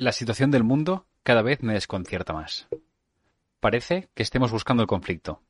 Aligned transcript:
La 0.00 0.12
situación 0.12 0.50
del 0.50 0.64
mundo 0.64 1.04
cada 1.22 1.42
vez 1.42 1.62
me 1.62 1.74
desconcierta 1.74 2.32
más. 2.32 2.68
Parece 3.60 4.08
que 4.14 4.22
estemos 4.22 4.50
buscando 4.50 4.82
el 4.82 4.86
conflicto. 4.86 5.42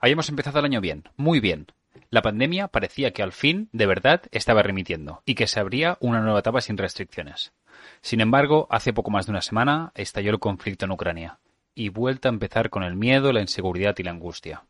Habíamos 0.00 0.30
empezado 0.30 0.58
el 0.58 0.64
año 0.64 0.80
bien, 0.80 1.04
muy 1.18 1.38
bien. 1.38 1.66
La 2.08 2.22
pandemia 2.22 2.68
parecía 2.68 3.10
que 3.10 3.22
al 3.22 3.32
fin, 3.32 3.68
de 3.72 3.84
verdad, 3.84 4.22
estaba 4.30 4.62
remitiendo 4.62 5.22
y 5.26 5.34
que 5.34 5.46
se 5.46 5.60
abría 5.60 5.98
una 6.00 6.22
nueva 6.22 6.38
etapa 6.38 6.62
sin 6.62 6.78
restricciones. 6.78 7.52
Sin 8.00 8.22
embargo, 8.22 8.66
hace 8.70 8.94
poco 8.94 9.10
más 9.10 9.26
de 9.26 9.32
una 9.32 9.42
semana 9.42 9.92
estalló 9.94 10.30
el 10.30 10.38
conflicto 10.38 10.86
en 10.86 10.92
Ucrania 10.92 11.38
y 11.74 11.90
vuelta 11.90 12.30
a 12.30 12.32
empezar 12.32 12.70
con 12.70 12.84
el 12.84 12.96
miedo, 12.96 13.34
la 13.34 13.42
inseguridad 13.42 13.94
y 13.98 14.02
la 14.02 14.12
angustia. 14.12 14.64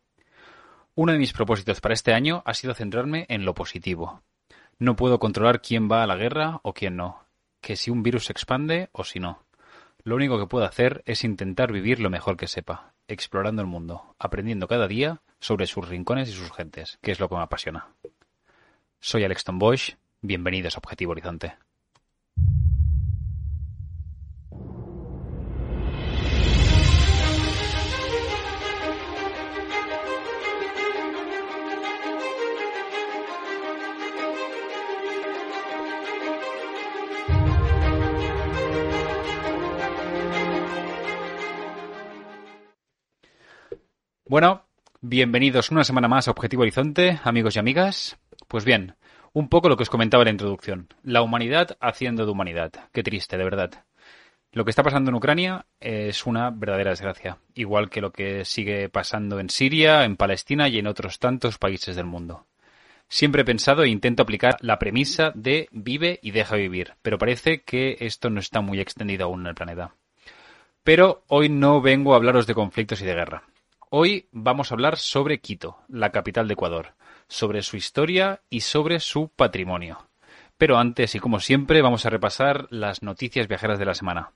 Uno 0.97 1.13
de 1.13 1.19
mis 1.21 1.33
propósitos 1.33 1.81
para 1.81 1.95
este 1.95 2.15
año 2.15 2.43
ha 2.47 2.55
sido 2.55 2.75
centrarme 2.75 3.27
en 3.29 3.45
lo 3.45 3.55
positivo. 3.55 4.23
No 4.81 4.97
puedo 4.97 5.21
controlar 5.21 5.63
quién 5.63 5.89
va 5.89 6.03
a 6.03 6.09
la 6.09 6.17
guerra 6.17 6.59
o 6.65 6.75
quién 6.75 6.97
no, 6.97 7.30
que 7.61 7.77
si 7.77 7.91
un 7.91 8.03
virus 8.03 8.27
se 8.27 8.33
expande 8.33 8.89
o 8.93 9.05
si 9.05 9.21
no. 9.21 9.45
Lo 10.03 10.17
único 10.17 10.39
que 10.39 10.47
puedo 10.47 10.65
hacer 10.65 11.03
es 11.07 11.25
intentar 11.25 11.73
vivir 11.73 12.01
lo 12.01 12.11
mejor 12.11 12.37
que 12.37 12.49
sepa, 12.49 12.95
explorando 13.07 13.63
el 13.63 13.69
mundo, 13.69 14.15
aprendiendo 14.19 14.67
cada 14.67 14.89
día 14.89 15.21
sobre 15.41 15.67
sus 15.67 15.89
rincones 15.89 16.29
y 16.29 16.33
sus 16.33 16.53
gentes, 16.53 16.99
que 17.03 17.13
es 17.13 17.21
lo 17.21 17.29
que 17.29 17.37
me 17.37 17.43
apasiona. 17.43 17.89
Soy 19.01 19.25
Alex 19.25 19.45
Bosch, 19.53 19.95
bienvenidos 20.21 20.77
a 20.77 20.79
Objetivo 20.79 21.13
Horizonte. 21.13 21.57
Bueno, 44.31 44.63
bienvenidos 45.01 45.73
una 45.73 45.83
semana 45.83 46.07
más 46.07 46.29
a 46.29 46.31
Objetivo 46.31 46.63
Horizonte, 46.63 47.19
amigos 47.25 47.57
y 47.57 47.59
amigas. 47.59 48.17
Pues 48.47 48.65
bien, 48.65 48.95
un 49.33 49.49
poco 49.49 49.69
lo 49.69 49.77
que 49.77 49.83
os 49.83 49.91
comentaba 49.91 50.23
en 50.23 50.27
la 50.27 50.31
introducción. 50.31 50.87
La 51.03 51.23
humanidad 51.23 51.77
haciendo 51.81 52.25
de 52.25 52.31
humanidad. 52.31 52.71
Qué 52.93 53.03
triste, 53.03 53.37
de 53.37 53.43
verdad. 53.43 53.87
Lo 54.53 54.65
que 54.65 54.71
está 54.71 54.85
pasando 54.85 55.11
en 55.11 55.17
Ucrania 55.17 55.67
es 55.81 56.27
una 56.27 56.51
verdadera 56.51 56.91
desgracia, 56.91 57.39
igual 57.55 57.91
que 57.91 58.01
lo 58.01 58.13
que 58.13 58.45
sigue 58.45 58.89
pasando 58.89 59.41
en 59.41 59.51
Siria, 59.51 60.05
en 60.05 60.17
Palestina 60.17 60.69
y 60.69 60.79
en 60.79 60.87
otros 60.87 61.19
tantos 61.19 61.59
países 61.59 61.97
del 61.97 62.07
mundo. 62.07 62.47
Siempre 63.09 63.43
he 63.43 63.45
pensado 63.45 63.83
e 63.83 63.89
intento 63.89 64.23
aplicar 64.23 64.59
la 64.61 64.79
premisa 64.79 65.33
de 65.35 65.69
vive 65.73 66.21
y 66.23 66.31
deja 66.31 66.55
vivir, 66.55 66.95
pero 67.03 67.19
parece 67.19 67.63
que 67.63 67.97
esto 67.99 68.31
no 68.31 68.39
está 68.39 68.61
muy 68.61 68.79
extendido 68.79 69.25
aún 69.25 69.41
en 69.41 69.47
el 69.49 69.55
planeta. 69.57 69.97
Pero 70.85 71.25
hoy 71.27 71.49
no 71.49 71.81
vengo 71.81 72.15
a 72.15 72.17
hablaros 72.17 72.47
de 72.47 72.55
conflictos 72.55 73.03
y 73.03 73.07
de 73.07 73.15
guerra. 73.15 73.50
Hoy 73.93 74.29
vamos 74.31 74.71
a 74.71 74.75
hablar 74.75 74.99
sobre 74.99 75.41
Quito, 75.41 75.79
la 75.89 76.13
capital 76.13 76.47
de 76.47 76.55
Ecuador, 76.55 76.95
sobre 77.27 77.61
su 77.63 77.77
historia 77.77 78.41
y 78.49 78.61
sobre 78.61 79.01
su 79.01 79.31
patrimonio. 79.31 80.07
Pero 80.57 80.79
antes, 80.79 81.17
y 81.17 81.19
como 81.19 81.41
siempre, 81.41 81.83
vamos 81.83 82.07
a 82.07 82.11
repasar 82.11 82.69
las 82.71 83.03
noticias 83.03 83.49
viajeras 83.49 83.81
de 83.81 83.87
la 83.87 83.95
semana. 83.95 84.33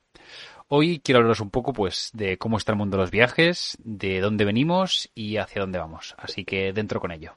Hoy 0.67 0.99
quiero 0.99 1.19
hablaros 1.19 1.39
un 1.39 1.51
poco 1.51 1.73
pues 1.73 2.11
de 2.15 2.37
cómo 2.37 2.57
está 2.59 2.73
el 2.73 2.79
mundo 2.79 2.97
de 2.97 3.05
los 3.05 3.13
viajes, 3.13 3.79
de 3.85 4.19
dónde 4.19 4.45
venimos 4.45 5.09
y 5.15 5.37
hacia 5.37 5.61
dónde 5.61 5.79
vamos. 5.79 6.17
Así 6.19 6.45
que 6.45 6.73
dentro 6.73 6.99
con 6.99 7.13
ello. 7.13 7.37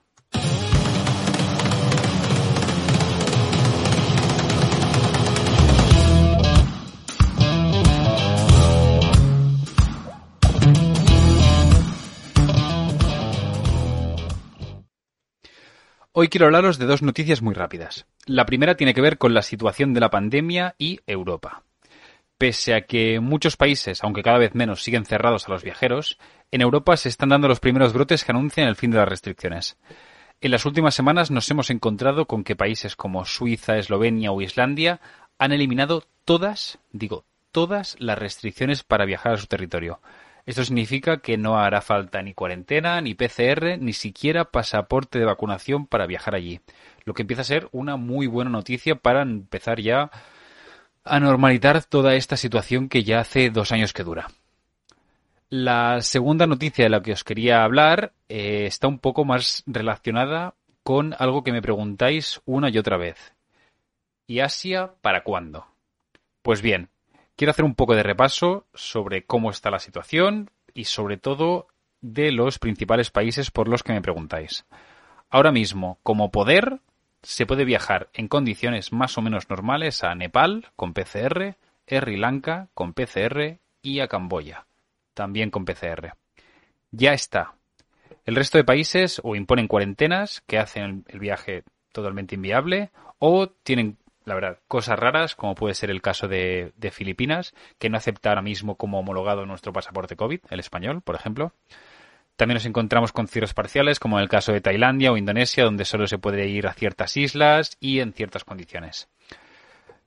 Hoy 16.20 16.30
quiero 16.30 16.48
hablaros 16.48 16.80
de 16.80 16.88
dos 16.88 17.04
noticias 17.04 17.44
muy 17.44 17.54
rápidas. 17.54 18.08
La 18.26 18.48
primera 18.48 18.73
tiene 18.73 18.95
que 18.95 19.02
ver 19.02 19.20
con 19.20 19.36
la 19.36 19.44
situación 19.44 19.94
de 19.94 20.00
la 20.00 20.10
pandemia 20.10 20.73
y 20.80 21.00
Europa. 21.05 21.61
Pese 22.39 22.73
a 22.73 22.88
que 22.88 23.20
muchos 23.20 23.55
países, 23.55 24.04
aunque 24.04 24.23
cada 24.23 24.39
vez 24.39 24.56
menos, 24.56 24.82
siguen 24.82 25.06
cerrados 25.06 25.48
a 25.48 25.52
los 25.52 25.61
viajeros, 25.61 26.17
en 26.50 26.61
Europa 26.61 26.98
se 26.98 27.10
están 27.10 27.30
dando 27.30 27.48
los 27.48 27.60
primeros 27.60 27.94
brotes 27.94 28.23
que 28.23 28.32
anuncian 28.32 28.67
el 28.67 28.76
fin 28.76 28.89
de 28.89 28.98
las 28.98 29.08
restricciones. 29.08 29.77
En 30.42 30.50
las 30.50 30.66
últimas 30.66 30.95
semanas 30.95 31.30
nos 31.30 31.52
hemos 31.52 31.70
encontrado 31.70 32.26
con 32.26 32.44
que 32.44 32.56
países 32.56 32.95
como 32.95 33.23
Suiza, 33.23 33.77
Eslovenia 33.77 34.32
o 34.32 34.42
Islandia 34.42 35.00
han 35.38 35.52
eliminado 35.52 36.04
todas, 36.26 36.80
digo, 36.92 37.26
todas 37.52 37.95
las 38.00 38.17
restricciones 38.17 38.82
para 38.82 39.06
viajar 39.06 39.33
a 39.33 39.38
su 39.38 39.45
territorio. 39.45 40.00
Esto 40.47 40.63
significa 40.63 41.17
que 41.17 41.37
no 41.37 41.59
hará 41.59 41.81
falta 41.81 42.21
ni 42.21 42.33
cuarentena, 42.33 43.02
ni 43.02 43.13
PCR, 43.15 43.77
ni 43.77 43.91
siquiera 43.91 44.45
pasaporte 44.45 45.19
de 45.19 45.25
vacunación 45.25 45.85
para 45.85 46.08
viajar 46.08 46.35
allí. 46.35 46.61
Lo 47.03 47.13
que 47.13 47.23
empieza 47.23 47.41
a 47.41 47.45
ser 47.45 47.67
una 47.73 47.97
muy 47.97 48.27
buena 48.27 48.49
noticia 48.49 48.95
para 48.95 49.23
empezar 49.23 49.81
ya 49.81 50.09
a 51.03 51.19
normalizar 51.19 51.83
toda 51.83 52.15
esta 52.15 52.37
situación 52.37 52.87
que 52.87 53.03
ya 53.03 53.19
hace 53.19 53.49
dos 53.49 53.73
años 53.73 53.91
que 53.91 54.05
dura. 54.05 54.30
La 55.49 55.99
segunda 56.02 56.47
noticia 56.47 56.85
de 56.85 56.91
la 56.91 57.02
que 57.02 57.11
os 57.11 57.25
quería 57.25 57.65
hablar 57.65 58.14
eh, 58.29 58.67
está 58.67 58.87
un 58.87 58.99
poco 58.99 59.25
más 59.25 59.64
relacionada 59.65 60.53
con 60.81 61.14
algo 61.19 61.43
que 61.43 61.52
me 61.52 61.61
preguntáis 61.61 62.39
una 62.45 62.69
y 62.69 62.77
otra 62.77 62.95
vez. 62.95 63.35
¿Y 64.27 64.39
Asia 64.39 64.93
para 65.02 65.23
cuándo? 65.23 65.67
Pues 66.41 66.61
bien, 66.61 66.87
Quiero 67.37 67.52
hacer 67.52 67.65
un 67.65 67.75
poco 67.75 67.93
de 67.93 68.02
repaso 68.02 68.65
sobre 68.73 69.23
cómo 69.23 69.52
está 69.52 69.70
la 69.70 69.77
situación 69.77 70.49
y 70.73 70.86
sobre 70.86 71.17
todo 71.17 71.67
de 72.02 72.31
los 72.31 72.58
principales 72.58 73.11
países 73.11 73.52
por 73.52 73.67
los 73.67 73.83
que 73.83 73.93
me 73.93 74.02
preguntáis. 74.02 74.65
Ahora 75.30 75.52
mismo, 75.52 75.99
como 76.02 76.31
poder, 76.31 76.80
se 77.21 77.45
puede 77.45 77.64
viajar 77.64 78.09
en 78.14 78.27
condiciones 78.27 78.92
más 78.92 79.20
o 79.20 79.21
menos 79.21 79.52
normales 79.52 80.03
a 80.03 80.15
Nepal 80.15 80.71
con 80.76 80.93
PCR, 80.93 81.58
Sri 81.86 82.17
Lanka 82.17 82.70
con 82.73 82.93
PCR 82.93 83.59
y 83.83 83.99
a 83.99 84.08
Camboya, 84.08 84.65
también 85.14 85.52
con 85.52 85.64
PCR. 85.64 86.15
Ya 86.89 87.14
está. 87.14 87.53
El 88.26 88.36
resto 88.36 88.58
de 88.58 88.64
países 88.64 89.21
o 89.23 89.36
imponen 89.36 89.67
cuarentenas 89.67 90.42
que 90.47 90.58
hacen 90.58 91.05
el 91.08 91.20
viaje 91.20 91.65
totalmente 91.92 92.33
inviable 92.33 92.89
o 93.20 93.47
tienen 93.47 93.99
la 94.27 94.36
verdad, 94.36 94.60
cosas 94.67 94.99
raras, 94.99 95.36
como 95.36 95.55
puede 95.55 95.73
ser 95.73 95.89
el 95.89 96.02
caso 96.02 96.27
de, 96.27 96.73
Filipinas, 96.92 97.54
que 97.80 97.89
no 97.89 97.95
acepta 97.95 98.27
ahora 98.27 98.42
mismo 98.42 98.76
como 98.76 98.99
homologado 98.99 99.45
nuestro 99.45 99.71
pasaporte 99.71 100.17
COVID, 100.17 100.42
el 100.49 100.60
español, 100.60 101.02
por 101.02 101.15
ejemplo. 101.15 101.54
También 102.36 102.55
nos 102.55 102.65
encontramos 102.65 103.14
con 103.14 103.30
cierres 103.30 103.54
parciales, 103.54 103.99
como 103.99 104.17
en 104.17 104.23
el 104.23 104.30
caso 104.30 104.52
de 104.52 104.60
Tailandia 104.60 105.14
o 105.14 105.17
Indonesia, 105.17 105.64
donde 105.64 105.86
solo 105.86 106.08
se 106.08 106.17
puede 106.17 106.45
ir 106.49 106.67
a 106.67 106.73
ciertas 106.73 107.15
islas 107.15 107.77
y 107.80 108.02
en 108.02 108.11
ciertas 108.11 108.43
condiciones. 108.43 109.08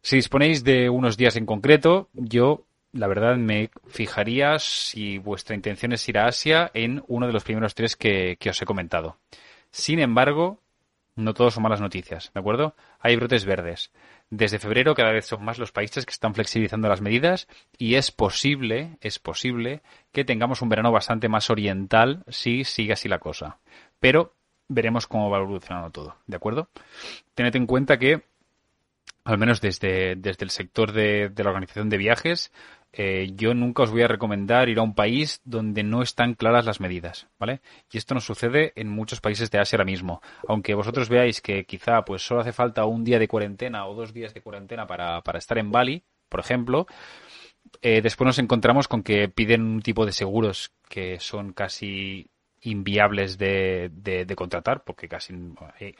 Si 0.02 0.16
disponéis 0.16 0.64
de 0.64 0.90
unos 0.90 1.16
días 1.16 1.36
en 1.36 1.46
concreto, 1.46 2.10
yo, 2.12 2.66
la 2.92 3.06
verdad, 3.06 3.36
me 3.36 3.70
fijaría 3.88 4.58
si 4.58 5.16
vuestra 5.16 5.56
intención 5.56 5.94
es 5.94 6.06
ir 6.10 6.18
a 6.18 6.26
Asia 6.26 6.70
en 6.74 7.02
uno 7.08 7.26
de 7.26 7.32
los 7.32 7.44
primeros 7.44 7.74
tres 7.74 7.96
que 7.96 8.36
os 8.50 8.60
he 8.60 8.66
comentado. 8.66 9.16
Sin 9.70 9.98
embargo, 9.98 10.59
no 11.20 11.34
todos 11.34 11.54
son 11.54 11.62
malas 11.62 11.80
noticias, 11.80 12.30
¿de 12.32 12.40
acuerdo? 12.40 12.74
Hay 12.98 13.16
brotes 13.16 13.44
verdes. 13.44 13.92
Desde 14.30 14.58
febrero 14.58 14.94
cada 14.94 15.12
vez 15.12 15.26
son 15.26 15.44
más 15.44 15.58
los 15.58 15.72
países 15.72 16.06
que 16.06 16.12
están 16.12 16.34
flexibilizando 16.34 16.88
las 16.88 17.00
medidas 17.00 17.48
y 17.78 17.96
es 17.96 18.10
posible, 18.10 18.96
es 19.00 19.18
posible 19.18 19.82
que 20.12 20.24
tengamos 20.24 20.62
un 20.62 20.68
verano 20.68 20.92
bastante 20.92 21.28
más 21.28 21.50
oriental 21.50 22.24
si 22.28 22.64
sigue 22.64 22.92
así 22.92 23.08
la 23.08 23.18
cosa. 23.18 23.58
Pero 23.98 24.34
veremos 24.68 25.06
cómo 25.06 25.30
va 25.30 25.38
evolucionando 25.38 25.90
todo, 25.90 26.16
¿de 26.26 26.36
acuerdo? 26.36 26.68
Tened 27.34 27.56
en 27.56 27.66
cuenta 27.66 27.98
que, 27.98 28.22
al 29.24 29.38
menos 29.38 29.60
desde, 29.60 30.16
desde 30.16 30.44
el 30.44 30.50
sector 30.50 30.92
de, 30.92 31.28
de 31.28 31.44
la 31.44 31.50
organización 31.50 31.88
de 31.88 31.98
viajes, 31.98 32.52
eh, 32.92 33.30
yo 33.36 33.54
nunca 33.54 33.84
os 33.84 33.90
voy 33.90 34.02
a 34.02 34.08
recomendar 34.08 34.68
ir 34.68 34.78
a 34.78 34.82
un 34.82 34.94
país 34.94 35.40
donde 35.44 35.84
no 35.84 36.02
están 36.02 36.34
claras 36.34 36.64
las 36.64 36.80
medidas, 36.80 37.28
¿vale? 37.38 37.60
Y 37.92 37.98
esto 37.98 38.14
nos 38.14 38.24
sucede 38.24 38.72
en 38.74 38.88
muchos 38.88 39.20
países 39.20 39.50
de 39.50 39.60
Asia 39.60 39.76
ahora 39.76 39.84
mismo. 39.84 40.20
Aunque 40.48 40.74
vosotros 40.74 41.08
veáis 41.08 41.40
que 41.40 41.64
quizá 41.66 42.04
pues 42.04 42.22
solo 42.22 42.40
hace 42.40 42.52
falta 42.52 42.84
un 42.86 43.04
día 43.04 43.18
de 43.18 43.28
cuarentena 43.28 43.86
o 43.86 43.94
dos 43.94 44.12
días 44.12 44.34
de 44.34 44.42
cuarentena 44.42 44.86
para, 44.86 45.20
para 45.22 45.38
estar 45.38 45.58
en 45.58 45.70
Bali, 45.70 46.02
por 46.28 46.40
ejemplo, 46.40 46.86
eh, 47.82 48.00
después 48.02 48.26
nos 48.26 48.38
encontramos 48.38 48.88
con 48.88 49.02
que 49.02 49.28
piden 49.28 49.62
un 49.62 49.82
tipo 49.82 50.04
de 50.04 50.12
seguros 50.12 50.72
que 50.88 51.20
son 51.20 51.52
casi 51.52 52.29
inviables 52.62 53.38
de, 53.38 53.90
de, 53.92 54.36
contratar, 54.36 54.84
porque 54.84 55.08
casi 55.08 55.34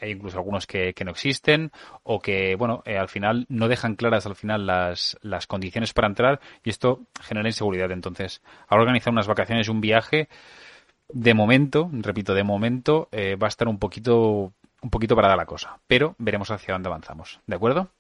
hay, 0.01 0.11
incluso 0.11 0.39
algunos 0.39 0.67
que, 0.67 0.95
no 1.05 1.11
existen, 1.11 1.73
o 2.03 2.21
que, 2.21 2.55
bueno, 2.57 2.83
eh, 2.85 2.99
al 2.99 3.09
final 3.09 3.47
no 3.49 3.69
dejan 3.69 3.97
claras 3.97 4.27
al 4.27 4.37
final 4.37 4.67
las, 4.67 5.19
las 5.23 5.47
condiciones 5.47 5.93
para 5.93 6.09
entrar 6.09 6.41
y 6.63 6.71
esto 6.71 7.01
genera 7.21 7.49
inseguridad. 7.49 7.91
Entonces, 7.91 8.43
ahora 8.69 8.83
organizar 8.83 9.13
unas 9.13 9.27
vacaciones 9.27 9.69
un 9.69 9.81
viaje, 9.81 10.29
de 11.09 11.35
momento, 11.35 11.91
repito, 11.93 12.35
de 12.35 12.45
momento, 12.45 13.09
eh, 13.13 13.37
va 13.37 13.47
a 13.47 13.49
estar 13.49 13.69
un 13.69 13.79
poquito, 13.79 14.53
un 14.83 14.91
poquito 14.91 15.17
parada 15.17 15.37
la 15.37 15.47
cosa, 15.47 15.79
pero 15.87 16.15
veremos 16.19 16.51
hacia 16.51 16.75
dónde 16.75 16.89
avanzamos, 16.89 17.41
¿de 17.47 17.57
acuerdo? 17.57 17.91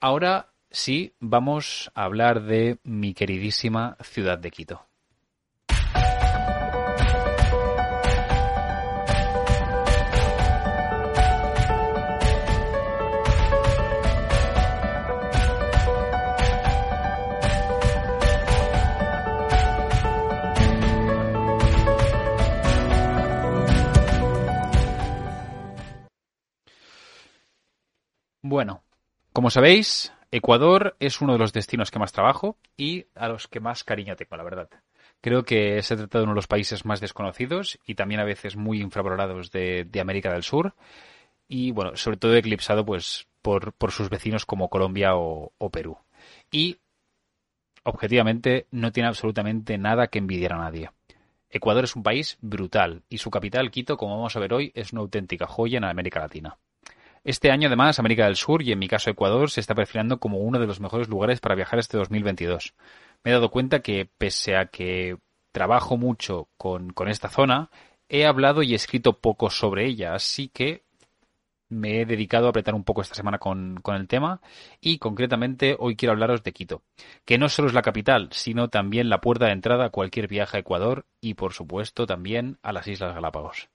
Ahora 0.00 0.48
sí 0.70 1.14
vamos 1.20 1.90
a 1.94 2.04
hablar 2.04 2.42
de 2.42 2.78
mi 2.84 3.14
queridísima 3.14 3.96
ciudad 4.02 4.38
de 4.38 4.50
Quito. 4.50 4.86
Bueno, 28.56 28.82
como 29.34 29.50
sabéis, 29.50 30.14
Ecuador 30.30 30.96
es 30.98 31.20
uno 31.20 31.34
de 31.34 31.38
los 31.38 31.52
destinos 31.52 31.90
que 31.90 31.98
más 31.98 32.12
trabajo 32.12 32.56
y 32.74 33.04
a 33.14 33.28
los 33.28 33.48
que 33.48 33.60
más 33.60 33.84
cariño 33.84 34.16
tengo, 34.16 34.34
la 34.34 34.44
verdad. 34.44 34.70
Creo 35.20 35.44
que 35.44 35.82
se 35.82 35.94
trata 35.94 36.16
de 36.16 36.24
uno 36.24 36.32
de 36.32 36.36
los 36.36 36.46
países 36.46 36.86
más 36.86 37.02
desconocidos 37.02 37.78
y 37.84 37.96
también 37.96 38.18
a 38.18 38.24
veces 38.24 38.56
muy 38.56 38.80
infravalorados 38.80 39.50
de, 39.50 39.86
América 40.00 40.32
del 40.32 40.42
Sur. 40.42 40.74
Y 41.46 41.72
bueno, 41.72 41.96
sobre 41.96 42.16
todo 42.16 42.34
eclipsado 42.34 42.86
pues 42.86 43.26
por, 43.42 43.74
sus 43.90 44.08
vecinos 44.08 44.46
como 44.46 44.70
Colombia 44.70 45.16
o, 45.16 45.52
o 45.58 45.70
Perú. 45.70 45.98
Y 46.50 46.78
objetivamente 47.82 48.68
no 48.70 48.90
tiene 48.90 49.10
absolutamente 49.10 49.76
nada 49.76 50.06
que 50.06 50.18
envidiar 50.18 50.54
a 50.54 50.60
nadie. 50.60 50.92
Ecuador 51.50 51.84
es 51.84 51.94
un 51.94 52.02
país 52.02 52.38
brutal 52.40 53.02
y 53.10 53.18
su 53.18 53.30
capital, 53.30 53.70
Quito, 53.70 53.98
como 53.98 54.16
vamos 54.16 54.34
a 54.34 54.40
ver 54.40 54.54
hoy, 54.54 54.72
es 54.74 54.94
una 54.94 55.02
auténtica 55.02 55.46
joya 55.46 55.76
en 55.76 55.84
América 55.84 56.20
Latina. 56.20 56.56
Este 57.26 57.50
año, 57.50 57.66
además, 57.66 57.98
América 57.98 58.26
del 58.26 58.36
Sur 58.36 58.62
y 58.62 58.70
en 58.70 58.78
mi 58.78 58.86
caso 58.86 59.10
Ecuador 59.10 59.50
se 59.50 59.58
está 59.58 59.74
perfilando 59.74 60.20
como 60.20 60.38
uno 60.38 60.60
de 60.60 60.66
los 60.68 60.78
mejores 60.78 61.08
lugares 61.08 61.40
para 61.40 61.56
viajar 61.56 61.80
este 61.80 61.98
2022. 61.98 62.74
Me 63.24 63.32
he 63.32 63.34
dado 63.34 63.50
cuenta 63.50 63.80
que, 63.80 64.08
pese 64.16 64.56
a 64.56 64.66
que 64.66 65.18
trabajo 65.50 65.96
mucho 65.96 66.48
con, 66.56 66.92
esta 67.08 67.28
zona, 67.28 67.68
he 68.08 68.26
hablado 68.26 68.62
y 68.62 68.76
escrito 68.76 69.18
poco 69.18 69.50
sobre 69.50 69.86
ella, 69.86 70.14
así 70.14 70.46
que 70.46 70.84
me 71.68 72.00
he 72.00 72.06
dedicado 72.06 72.46
a 72.46 72.50
apretar 72.50 72.76
un 72.76 72.84
poco 72.84 73.02
esta 73.02 73.16
semana 73.16 73.38
con, 73.40 73.80
con, 73.82 73.96
el 73.96 74.06
tema 74.06 74.40
y 74.80 74.98
concretamente 74.98 75.74
hoy 75.80 75.96
quiero 75.96 76.12
hablaros 76.12 76.44
de 76.44 76.52
Quito, 76.52 76.84
que 77.24 77.38
no 77.38 77.48
solo 77.48 77.66
es 77.66 77.74
la 77.74 77.82
capital, 77.82 78.28
sino 78.30 78.68
también 78.68 79.08
la 79.08 79.20
puerta 79.20 79.46
de 79.46 79.52
entrada 79.52 79.86
a 79.86 79.90
cualquier 79.90 80.28
viaje 80.28 80.58
a 80.58 80.60
Ecuador 80.60 81.06
y 81.20 81.34
por 81.34 81.54
supuesto 81.54 82.06
también 82.06 82.60
a 82.62 82.72
las 82.72 82.86
Islas 82.86 83.16
Galápagos. 83.16 83.68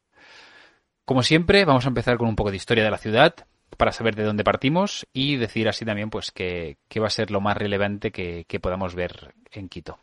Como 1.06 1.24
siempre, 1.24 1.66
vamos 1.66 1.86
a 1.86 1.90
empezar 1.90 2.18
con 2.18 2.28
un 2.28 2.36
poco 2.36 2.52
de 2.52 2.58
historia 2.58 2.84
de 2.84 2.92
la 2.92 2.98
ciudad 2.98 3.36
para 3.78 3.92
saber 3.92 4.16
de 4.16 4.24
dónde 4.24 4.44
partimos 4.44 5.08
y 5.14 5.38
decir 5.38 5.68
así 5.68 5.86
también 5.86 6.10
pues 6.10 6.32
qué, 6.32 6.78
va 7.00 7.08
a 7.08 7.10
ser 7.10 7.32
lo 7.32 7.42
más 7.42 7.58
relevante 7.58 8.12
que, 8.12 8.60
podamos 8.62 8.96
ver 8.96 9.34
en 9.52 9.70
Quito. 9.70 10.00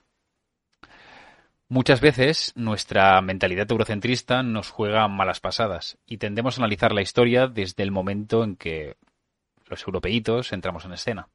Muchas 1.69 2.01
veces 2.01 2.53
nuestra 2.57 3.21
mentalidad 3.21 3.71
eurocentrista 3.71 4.43
nos 4.43 4.71
juega 4.71 5.07
malas 5.07 5.41
pasadas 5.41 5.99
y 6.07 6.17
tendemos 6.17 6.57
a 6.59 6.63
analizar 6.63 6.93
la 6.93 7.03
historia 7.03 7.47
desde 7.47 7.83
el 7.83 7.91
momento 7.91 8.43
en 8.43 8.57
que 8.57 8.97
los 9.67 9.87
europeitos 9.87 10.53
entramos 10.53 10.87
en 10.87 10.95
escena. 10.95 11.29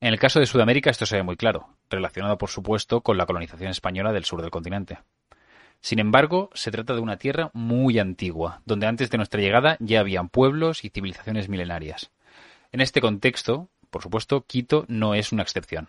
En 0.00 0.12
el 0.12 0.20
caso 0.20 0.38
de 0.38 0.46
Sudamérica 0.46 0.90
esto 0.90 1.04
se 1.04 1.16
ve 1.16 1.24
muy 1.24 1.36
claro, 1.36 1.68
relacionado 1.90 2.38
por 2.38 2.48
supuesto 2.48 3.00
con 3.00 3.18
la 3.18 3.26
colonización 3.26 3.70
española 3.70 4.12
del 4.12 4.24
sur 4.24 4.40
del 4.40 4.50
continente. 4.50 4.98
Sin 5.86 6.00
embargo, 6.00 6.50
se 6.52 6.72
trata 6.72 6.94
de 6.94 7.00
una 7.00 7.16
tierra 7.16 7.52
muy 7.54 8.00
antigua, 8.00 8.60
donde 8.64 8.88
antes 8.88 9.08
de 9.08 9.18
nuestra 9.18 9.40
llegada 9.40 9.76
ya 9.78 10.00
habían 10.00 10.28
pueblos 10.28 10.84
y 10.84 10.88
civilizaciones 10.88 11.48
milenarias. 11.48 12.10
En 12.72 12.80
este 12.80 13.00
contexto, 13.00 13.68
por 13.90 14.02
supuesto, 14.02 14.44
Quito 14.48 14.84
no 14.88 15.14
es 15.14 15.30
una 15.30 15.44
excepción. 15.44 15.88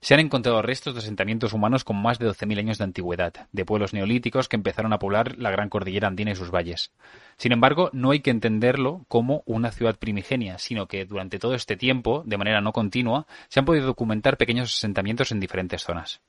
Se 0.00 0.14
han 0.14 0.20
encontrado 0.20 0.62
restos 0.62 0.94
de 0.94 1.00
asentamientos 1.00 1.52
humanos 1.52 1.84
con 1.84 2.00
más 2.00 2.18
de 2.18 2.30
12.000 2.30 2.60
años 2.60 2.78
de 2.78 2.84
antigüedad, 2.84 3.46
de 3.52 3.66
pueblos 3.66 3.92
neolíticos 3.92 4.48
que 4.48 4.56
empezaron 4.56 4.94
a 4.94 4.98
poblar 4.98 5.36
la 5.36 5.50
gran 5.50 5.68
cordillera 5.68 6.08
andina 6.08 6.30
y 6.30 6.36
sus 6.36 6.50
valles. 6.50 6.90
Sin 7.36 7.52
embargo, 7.52 7.90
no 7.92 8.12
hay 8.12 8.20
que 8.20 8.30
entenderlo 8.30 9.04
como 9.06 9.42
una 9.44 9.70
ciudad 9.70 9.98
primigenia, 9.98 10.56
sino 10.56 10.86
que 10.86 11.04
durante 11.04 11.38
todo 11.38 11.54
este 11.54 11.76
tiempo, 11.76 12.22
de 12.24 12.38
manera 12.38 12.62
no 12.62 12.72
continua, 12.72 13.26
se 13.50 13.60
han 13.60 13.66
podido 13.66 13.84
documentar 13.84 14.38
pequeños 14.38 14.74
asentamientos 14.74 15.30
en 15.30 15.40
diferentes 15.40 15.82
zonas. 15.82 16.22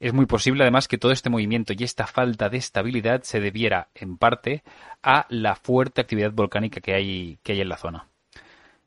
Es 0.00 0.12
muy 0.12 0.26
posible 0.26 0.62
además 0.62 0.86
que 0.86 0.98
todo 0.98 1.10
este 1.10 1.28
movimiento 1.28 1.72
y 1.76 1.82
esta 1.82 2.06
falta 2.06 2.48
de 2.48 2.58
estabilidad 2.58 3.22
se 3.22 3.40
debiera 3.40 3.88
en 3.94 4.16
parte 4.16 4.62
a 5.02 5.26
la 5.28 5.56
fuerte 5.56 6.00
actividad 6.00 6.30
volcánica 6.32 6.80
que 6.80 6.94
hay, 6.94 7.38
que 7.42 7.52
hay 7.52 7.60
en 7.60 7.68
la 7.68 7.76
zona. 7.76 8.06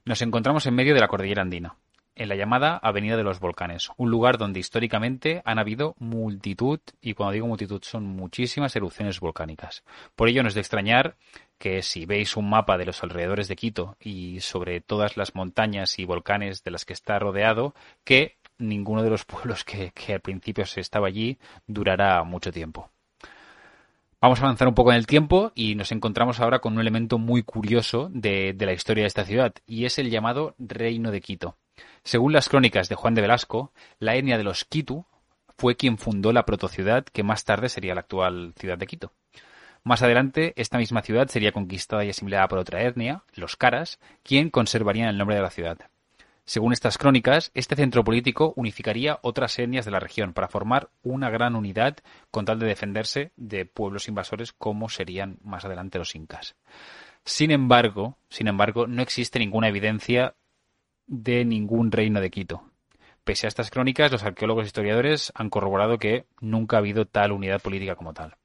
Nos 0.05 0.21
encontramos 0.21 0.65
en 0.65 0.75
medio 0.75 0.93
de 0.93 1.01
la 1.01 1.09
cordillera 1.09 1.41
andina, 1.41 1.75
en 2.15 2.29
la 2.29 2.35
llamada 2.35 2.77
Avenida 2.77 3.17
de 3.17 3.23
los 3.23 3.41
Volcanes, 3.41 3.89
un 3.97 4.09
lugar 4.09 4.37
donde 4.37 4.61
históricamente 4.61 5.41
han 5.43 5.59
habido 5.59 5.95
multitud, 5.99 6.79
y 7.01 7.13
cuando 7.13 7.33
digo 7.33 7.47
multitud 7.47 7.81
son 7.83 8.05
muchísimas 8.05 8.73
erupciones 8.75 9.19
volcánicas. 9.19 9.83
Por 10.15 10.29
ello 10.29 10.43
no 10.43 10.49
es 10.49 10.55
de 10.55 10.61
extrañar 10.61 11.17
que 11.57 11.83
si 11.83 12.05
veis 12.05 12.37
un 12.37 12.49
mapa 12.49 12.77
de 12.77 12.85
los 12.85 13.03
alrededores 13.03 13.47
de 13.47 13.55
Quito 13.55 13.97
y 13.99 14.39
sobre 14.39 14.81
todas 14.81 15.17
las 15.17 15.35
montañas 15.35 15.99
y 15.99 16.05
volcanes 16.05 16.63
de 16.63 16.71
las 16.71 16.85
que 16.85 16.93
está 16.93 17.19
rodeado, 17.19 17.75
que 18.03 18.37
ninguno 18.61 19.03
de 19.03 19.09
los 19.09 19.25
pueblos 19.25 19.63
que, 19.63 19.91
al 20.13 20.21
principio 20.21 20.65
se 20.65 20.81
estaba 20.81 21.07
allí 21.07 21.37
durará 21.67 22.23
mucho 22.23 22.51
tiempo. 22.51 22.89
Vamos 24.21 24.39
a 24.39 24.43
avanzar 24.43 24.67
un 24.67 24.75
poco 24.75 24.91
en 24.91 24.97
el 24.97 25.07
tiempo 25.07 25.51
y 25.55 25.73
nos 25.73 25.91
encontramos 25.91 26.39
ahora 26.39 26.59
con 26.59 26.73
un 26.73 26.79
elemento 26.79 27.17
muy 27.17 27.41
curioso 27.41 28.09
de, 28.13 28.55
la 28.59 28.73
historia 28.73 29.03
de 29.03 29.07
esta 29.07 29.25
ciudad, 29.25 29.53
y 29.65 29.85
es 29.85 29.97
el 29.97 30.11
llamado 30.11 30.53
Reino 30.59 31.09
de 31.09 31.21
Quito. 31.21 31.57
Según 32.03 32.31
las 32.31 32.47
crónicas 32.47 32.87
de 32.87 32.95
Juan 32.95 33.15
de 33.15 33.21
Velasco, 33.21 33.71
la 33.97 34.15
etnia 34.15 34.37
de 34.37 34.43
los 34.43 34.63
Quitu 34.63 35.05
fue 35.57 35.75
quien 35.75 35.97
fundó 35.97 36.33
la 36.33 36.45
protociudad 36.45 37.03
que 37.05 37.23
más 37.23 37.45
tarde 37.45 37.67
sería 37.67 37.95
la 37.95 38.01
actual 38.01 38.53
ciudad 38.59 38.77
de 38.77 38.85
Quito. 38.85 39.11
Más 39.83 40.03
adelante, 40.03 40.53
esta 40.55 40.77
misma 40.77 41.01
ciudad 41.01 41.27
sería 41.27 41.51
conquistada 41.51 42.05
y 42.05 42.09
asimilada 42.09 42.47
por 42.47 42.59
otra 42.59 42.83
etnia, 42.83 43.23
los 43.33 43.55
Caras, 43.55 43.99
quien 44.21 44.51
conservarían 44.51 45.09
el 45.09 45.17
nombre 45.17 45.35
de 45.35 45.41
la 45.41 45.49
ciudad. 45.49 45.79
Según 46.45 46.73
estas 46.73 46.97
crónicas, 46.97 47.51
este 47.53 47.75
centro 47.75 48.03
político 48.03 48.53
unificaría 48.55 49.19
otras 49.21 49.57
etnias 49.59 49.85
de 49.85 49.91
la 49.91 49.99
región 49.99 50.33
para 50.33 50.47
formar 50.47 50.89
una 51.03 51.29
gran 51.29 51.55
unidad 51.55 51.97
con 52.31 52.45
tal 52.45 52.59
de 52.59 52.65
defenderse 52.65 53.31
de 53.37 53.65
pueblos 53.65 54.07
invasores 54.07 54.51
como 54.51 54.89
serían 54.89 55.37
más 55.43 55.65
adelante 55.65 55.99
los 55.99 56.15
incas. 56.15 56.55
Sin 57.23 57.51
embargo, 57.51 58.17
sin 58.29 58.47
embargo, 58.47 58.87
no 58.87 59.01
existe 59.01 59.39
ninguna 59.39 59.67
evidencia 59.67 60.35
de 61.05 61.45
ningún 61.45 61.91
reino 61.91 62.19
de 62.19 62.31
Quito. 62.31 62.63
Pese 63.23 63.45
a 63.45 63.49
estas 63.49 63.69
crónicas, 63.69 64.11
los 64.11 64.23
arqueólogos 64.23 64.63
e 64.63 64.67
historiadores 64.67 65.31
han 65.35 65.51
corroborado 65.51 65.99
que 65.99 66.25
nunca 66.39 66.77
ha 66.77 66.79
habido 66.79 67.05
tal 67.05 67.31
unidad 67.31 67.61
política 67.61 67.95
como 67.95 68.13
tal. 68.13 68.35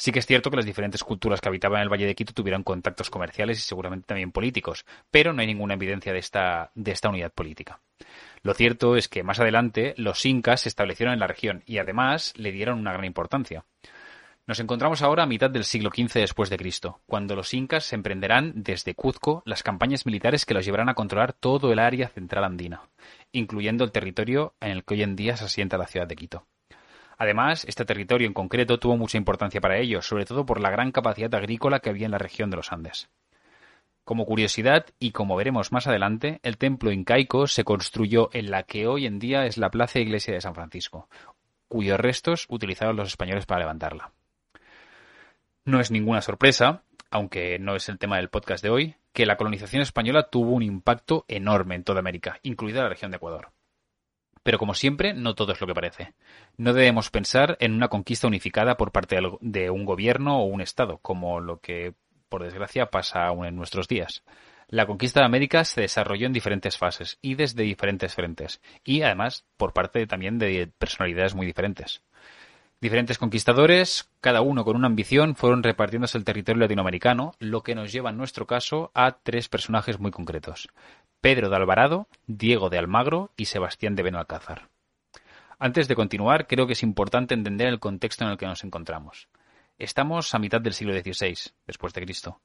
Sí 0.00 0.12
que 0.12 0.20
es 0.20 0.26
cierto 0.26 0.48
que 0.48 0.56
las 0.56 0.64
diferentes 0.64 1.02
culturas 1.02 1.40
que 1.40 1.48
habitaban 1.48 1.82
el 1.82 1.88
Valle 1.88 2.06
de 2.06 2.14
Quito 2.14 2.32
tuvieron 2.32 2.62
contactos 2.62 3.10
comerciales 3.10 3.58
y 3.58 3.62
seguramente 3.62 4.06
también 4.06 4.30
políticos, 4.30 4.86
pero 5.10 5.32
no 5.32 5.40
hay 5.40 5.48
ninguna 5.48 5.74
evidencia 5.74 6.12
de 6.12 6.20
esta, 6.20 6.70
de 6.76 6.92
esta 6.92 7.08
unidad 7.08 7.32
política. 7.32 7.80
Lo 8.42 8.54
cierto 8.54 8.94
es 8.94 9.08
que 9.08 9.24
más 9.24 9.40
adelante 9.40 9.94
los 9.96 10.24
incas 10.24 10.60
se 10.60 10.68
establecieron 10.68 11.14
en 11.14 11.18
la 11.18 11.26
región 11.26 11.64
y 11.66 11.78
además 11.78 12.32
le 12.36 12.52
dieron 12.52 12.78
una 12.78 12.92
gran 12.92 13.06
importancia. 13.06 13.64
Nos 14.46 14.60
encontramos 14.60 15.02
ahora 15.02 15.24
a 15.24 15.26
mitad 15.26 15.50
del 15.50 15.64
siglo 15.64 15.90
XV 15.92 16.20
después 16.20 16.48
de 16.48 16.56
Cristo, 16.58 17.00
cuando 17.06 17.34
los 17.34 17.52
incas 17.52 17.84
se 17.84 17.96
emprenderán 17.96 18.52
desde 18.54 18.94
Cuzco 18.94 19.42
las 19.46 19.64
campañas 19.64 20.06
militares 20.06 20.46
que 20.46 20.54
los 20.54 20.64
llevarán 20.64 20.88
a 20.88 20.94
controlar 20.94 21.32
todo 21.32 21.72
el 21.72 21.80
área 21.80 22.08
central 22.08 22.44
andina, 22.44 22.88
incluyendo 23.32 23.82
el 23.82 23.90
territorio 23.90 24.54
en 24.60 24.70
el 24.70 24.84
que 24.84 24.94
hoy 24.94 25.02
en 25.02 25.16
día 25.16 25.36
se 25.36 25.44
asienta 25.44 25.76
la 25.76 25.88
ciudad 25.88 26.06
de 26.06 26.14
Quito. 26.14 26.46
Además, 27.18 27.64
este 27.64 27.84
territorio 27.84 28.28
en 28.28 28.32
concreto 28.32 28.78
tuvo 28.78 28.96
mucha 28.96 29.18
importancia 29.18 29.60
para 29.60 29.78
ellos, 29.78 30.06
sobre 30.06 30.24
todo 30.24 30.46
por 30.46 30.60
la 30.60 30.70
gran 30.70 30.92
capacidad 30.92 31.34
agrícola 31.34 31.80
que 31.80 31.90
había 31.90 32.06
en 32.06 32.12
la 32.12 32.18
región 32.18 32.48
de 32.48 32.56
los 32.56 32.72
Andes. 32.72 33.10
Como 34.04 34.24
curiosidad, 34.24 34.86
y 35.00 35.10
como 35.10 35.36
veremos 35.36 35.72
más 35.72 35.88
adelante, 35.88 36.38
el 36.42 36.56
templo 36.56 36.92
incaico 36.92 37.46
se 37.48 37.64
construyó 37.64 38.30
en 38.32 38.50
la 38.50 38.62
que 38.62 38.86
hoy 38.86 39.04
en 39.04 39.18
día 39.18 39.46
es 39.46 39.58
la 39.58 39.70
Plaza 39.70 39.98
Iglesia 39.98 40.32
de 40.32 40.40
San 40.40 40.54
Francisco, 40.54 41.08
cuyos 41.66 42.00
restos 42.00 42.46
utilizaron 42.48 42.96
los 42.96 43.08
españoles 43.08 43.46
para 43.46 43.60
levantarla. 43.60 44.12
No 45.64 45.80
es 45.80 45.90
ninguna 45.90 46.22
sorpresa, 46.22 46.84
aunque 47.10 47.58
no 47.58 47.74
es 47.74 47.88
el 47.88 47.98
tema 47.98 48.16
del 48.16 48.30
podcast 48.30 48.62
de 48.62 48.70
hoy, 48.70 48.94
que 49.12 49.26
la 49.26 49.36
colonización 49.36 49.82
española 49.82 50.30
tuvo 50.30 50.52
un 50.52 50.62
impacto 50.62 51.24
enorme 51.28 51.74
en 51.74 51.84
toda 51.84 51.98
América, 51.98 52.38
incluida 52.42 52.84
la 52.84 52.88
región 52.88 53.10
de 53.10 53.16
Ecuador. 53.16 53.50
Pero 54.48 54.58
como 54.58 54.72
siempre, 54.72 55.12
no 55.12 55.34
todo 55.34 55.52
es 55.52 55.60
lo 55.60 55.66
que 55.66 55.74
parece. 55.74 56.14
No 56.56 56.72
debemos 56.72 57.10
pensar 57.10 57.58
en 57.60 57.74
una 57.74 57.88
conquista 57.88 58.28
unificada 58.28 58.78
por 58.78 58.92
parte 58.92 59.18
de 59.42 59.68
un 59.68 59.84
gobierno 59.84 60.40
o 60.40 60.46
un 60.46 60.62
Estado, 60.62 61.00
como 61.02 61.38
lo 61.38 61.60
que, 61.60 61.92
por 62.30 62.42
desgracia, 62.42 62.86
pasa 62.86 63.26
aún 63.26 63.44
en 63.44 63.56
nuestros 63.56 63.88
días. 63.88 64.22
La 64.68 64.86
conquista 64.86 65.20
de 65.20 65.26
América 65.26 65.64
se 65.64 65.82
desarrolló 65.82 66.26
en 66.26 66.32
diferentes 66.32 66.78
fases 66.78 67.18
y 67.20 67.34
desde 67.34 67.62
diferentes 67.62 68.14
frentes, 68.14 68.62
y 68.84 69.02
además 69.02 69.44
por 69.58 69.74
parte 69.74 70.06
también 70.06 70.38
de 70.38 70.72
personalidades 70.78 71.34
muy 71.34 71.44
diferentes. 71.44 72.00
Diferentes 72.80 73.18
conquistadores, 73.18 74.08
cada 74.22 74.40
uno 74.40 74.64
con 74.64 74.76
una 74.76 74.86
ambición, 74.86 75.34
fueron 75.36 75.62
repartiéndose 75.62 76.16
el 76.16 76.24
territorio 76.24 76.60
latinoamericano, 76.60 77.34
lo 77.38 77.62
que 77.62 77.74
nos 77.74 77.92
lleva 77.92 78.08
en 78.08 78.16
nuestro 78.16 78.46
caso 78.46 78.92
a 78.94 79.18
tres 79.22 79.50
personajes 79.50 79.98
muy 79.98 80.10
concretos. 80.10 80.68
Pedro 81.20 81.50
de 81.50 81.56
Alvarado, 81.56 82.06
Diego 82.28 82.70
de 82.70 82.78
Almagro 82.78 83.32
y 83.36 83.46
Sebastián 83.46 83.96
de 83.96 84.04
Benalcázar. 84.04 84.68
Antes 85.58 85.88
de 85.88 85.96
continuar, 85.96 86.46
creo 86.46 86.68
que 86.68 86.74
es 86.74 86.84
importante 86.84 87.34
entender 87.34 87.66
el 87.66 87.80
contexto 87.80 88.24
en 88.24 88.30
el 88.30 88.38
que 88.38 88.46
nos 88.46 88.62
encontramos. 88.62 89.28
Estamos 89.78 90.32
a 90.32 90.38
mitad 90.38 90.60
del 90.60 90.74
siglo 90.74 90.94
XVI, 90.94 91.36
después 91.66 91.92
de 91.92 92.02
Cristo. 92.02 92.40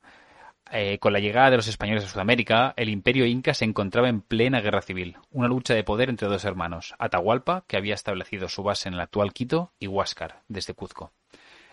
Eh, 0.72 0.98
con 0.98 1.14
la 1.14 1.20
llegada 1.20 1.52
de 1.52 1.58
los 1.58 1.68
españoles 1.68 2.06
a 2.06 2.08
Sudamérica, 2.08 2.74
el 2.76 2.90
imperio 2.90 3.28
inca 3.28 3.54
se 3.54 3.66
encontraba 3.66 4.10
en 4.10 4.22
plena 4.22 4.60
guerra 4.60 4.82
civil, 4.82 5.18
una 5.30 5.48
lucha 5.48 5.76
de 5.76 5.84
poder 5.84 6.10
entre 6.10 6.28
dos 6.28 6.44
hermanos, 6.44 6.96
Atahualpa, 6.98 7.66
que 7.68 7.78
había 7.78 7.94
establecido 7.94 8.50
su 8.50 8.64
base 8.64 8.90
en 8.90 8.96
el 8.96 9.02
actual 9.02 9.34
Quito, 9.34 9.72
y 9.78 9.86
Huáscar, 9.86 10.42
desde 10.48 10.74
Cuzco. 10.74 11.12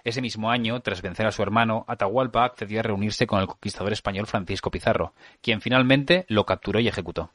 Ese 0.04 0.20
mismo 0.20 0.50
año, 0.50 0.80
tras 0.80 1.02
vencer 1.02 1.26
a 1.26 1.32
su 1.32 1.42
hermano, 1.42 1.84
Atahualpa 1.88 2.44
accedió 2.44 2.80
a 2.80 2.82
reunirse 2.82 3.26
con 3.26 3.40
el 3.40 3.46
conquistador 3.46 3.92
español 3.92 4.26
Francisco 4.26 4.70
Pizarro, 4.70 5.14
quien 5.40 5.60
finalmente 5.60 6.24
lo 6.28 6.46
capturó 6.46 6.80
y 6.80 6.88
ejecutó. 6.88 7.32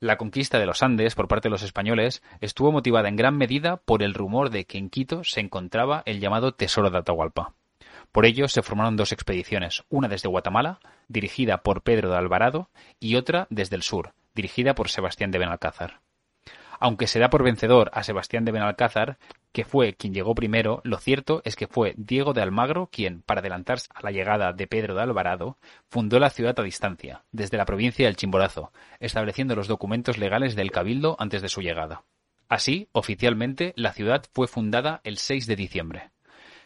La 0.00 0.16
conquista 0.16 0.58
de 0.58 0.66
los 0.66 0.82
Andes 0.82 1.14
por 1.14 1.28
parte 1.28 1.48
de 1.48 1.52
los 1.52 1.62
españoles 1.62 2.22
estuvo 2.40 2.72
motivada 2.72 3.08
en 3.08 3.16
gran 3.16 3.36
medida 3.36 3.78
por 3.78 4.02
el 4.02 4.12
rumor 4.12 4.50
de 4.50 4.66
que 4.66 4.76
en 4.76 4.90
Quito 4.90 5.24
se 5.24 5.40
encontraba 5.40 6.02
el 6.04 6.20
llamado 6.20 6.52
Tesoro 6.52 6.90
de 6.90 6.98
Atahualpa. 6.98 7.54
Por 8.12 8.26
ello 8.26 8.46
se 8.48 8.62
formaron 8.62 8.96
dos 8.96 9.12
expediciones, 9.12 9.82
una 9.88 10.08
desde 10.08 10.28
Guatemala, 10.28 10.78
dirigida 11.08 11.62
por 11.62 11.82
Pedro 11.82 12.10
de 12.10 12.16
Alvarado, 12.16 12.68
y 13.00 13.16
otra 13.16 13.46
desde 13.50 13.76
el 13.76 13.82
sur, 13.82 14.12
dirigida 14.34 14.74
por 14.74 14.88
Sebastián 14.88 15.30
de 15.30 15.38
Benalcázar. 15.38 16.03
Aunque 16.80 17.06
se 17.06 17.18
da 17.18 17.30
por 17.30 17.42
vencedor 17.42 17.90
a 17.94 18.02
Sebastián 18.02 18.44
de 18.44 18.52
Benalcázar, 18.52 19.18
que 19.52 19.64
fue 19.64 19.94
quien 19.94 20.12
llegó 20.12 20.34
primero, 20.34 20.80
lo 20.84 20.98
cierto 20.98 21.40
es 21.44 21.54
que 21.56 21.68
fue 21.68 21.94
Diego 21.96 22.32
de 22.32 22.42
Almagro 22.42 22.88
quien, 22.90 23.22
para 23.22 23.40
adelantarse 23.40 23.88
a 23.94 24.02
la 24.02 24.10
llegada 24.10 24.52
de 24.52 24.66
Pedro 24.66 24.94
de 24.94 25.02
Alvarado, 25.02 25.58
fundó 25.88 26.18
la 26.18 26.30
ciudad 26.30 26.58
a 26.58 26.62
distancia, 26.62 27.24
desde 27.30 27.56
la 27.56 27.64
provincia 27.64 28.06
del 28.06 28.16
Chimborazo, 28.16 28.72
estableciendo 28.98 29.54
los 29.54 29.68
documentos 29.68 30.18
legales 30.18 30.56
del 30.56 30.72
cabildo 30.72 31.16
antes 31.18 31.40
de 31.40 31.48
su 31.48 31.62
llegada. 31.62 32.02
Así, 32.48 32.88
oficialmente, 32.92 33.72
la 33.76 33.92
ciudad 33.92 34.24
fue 34.32 34.48
fundada 34.48 35.00
el 35.04 35.18
6 35.18 35.46
de 35.46 35.56
diciembre. 35.56 36.10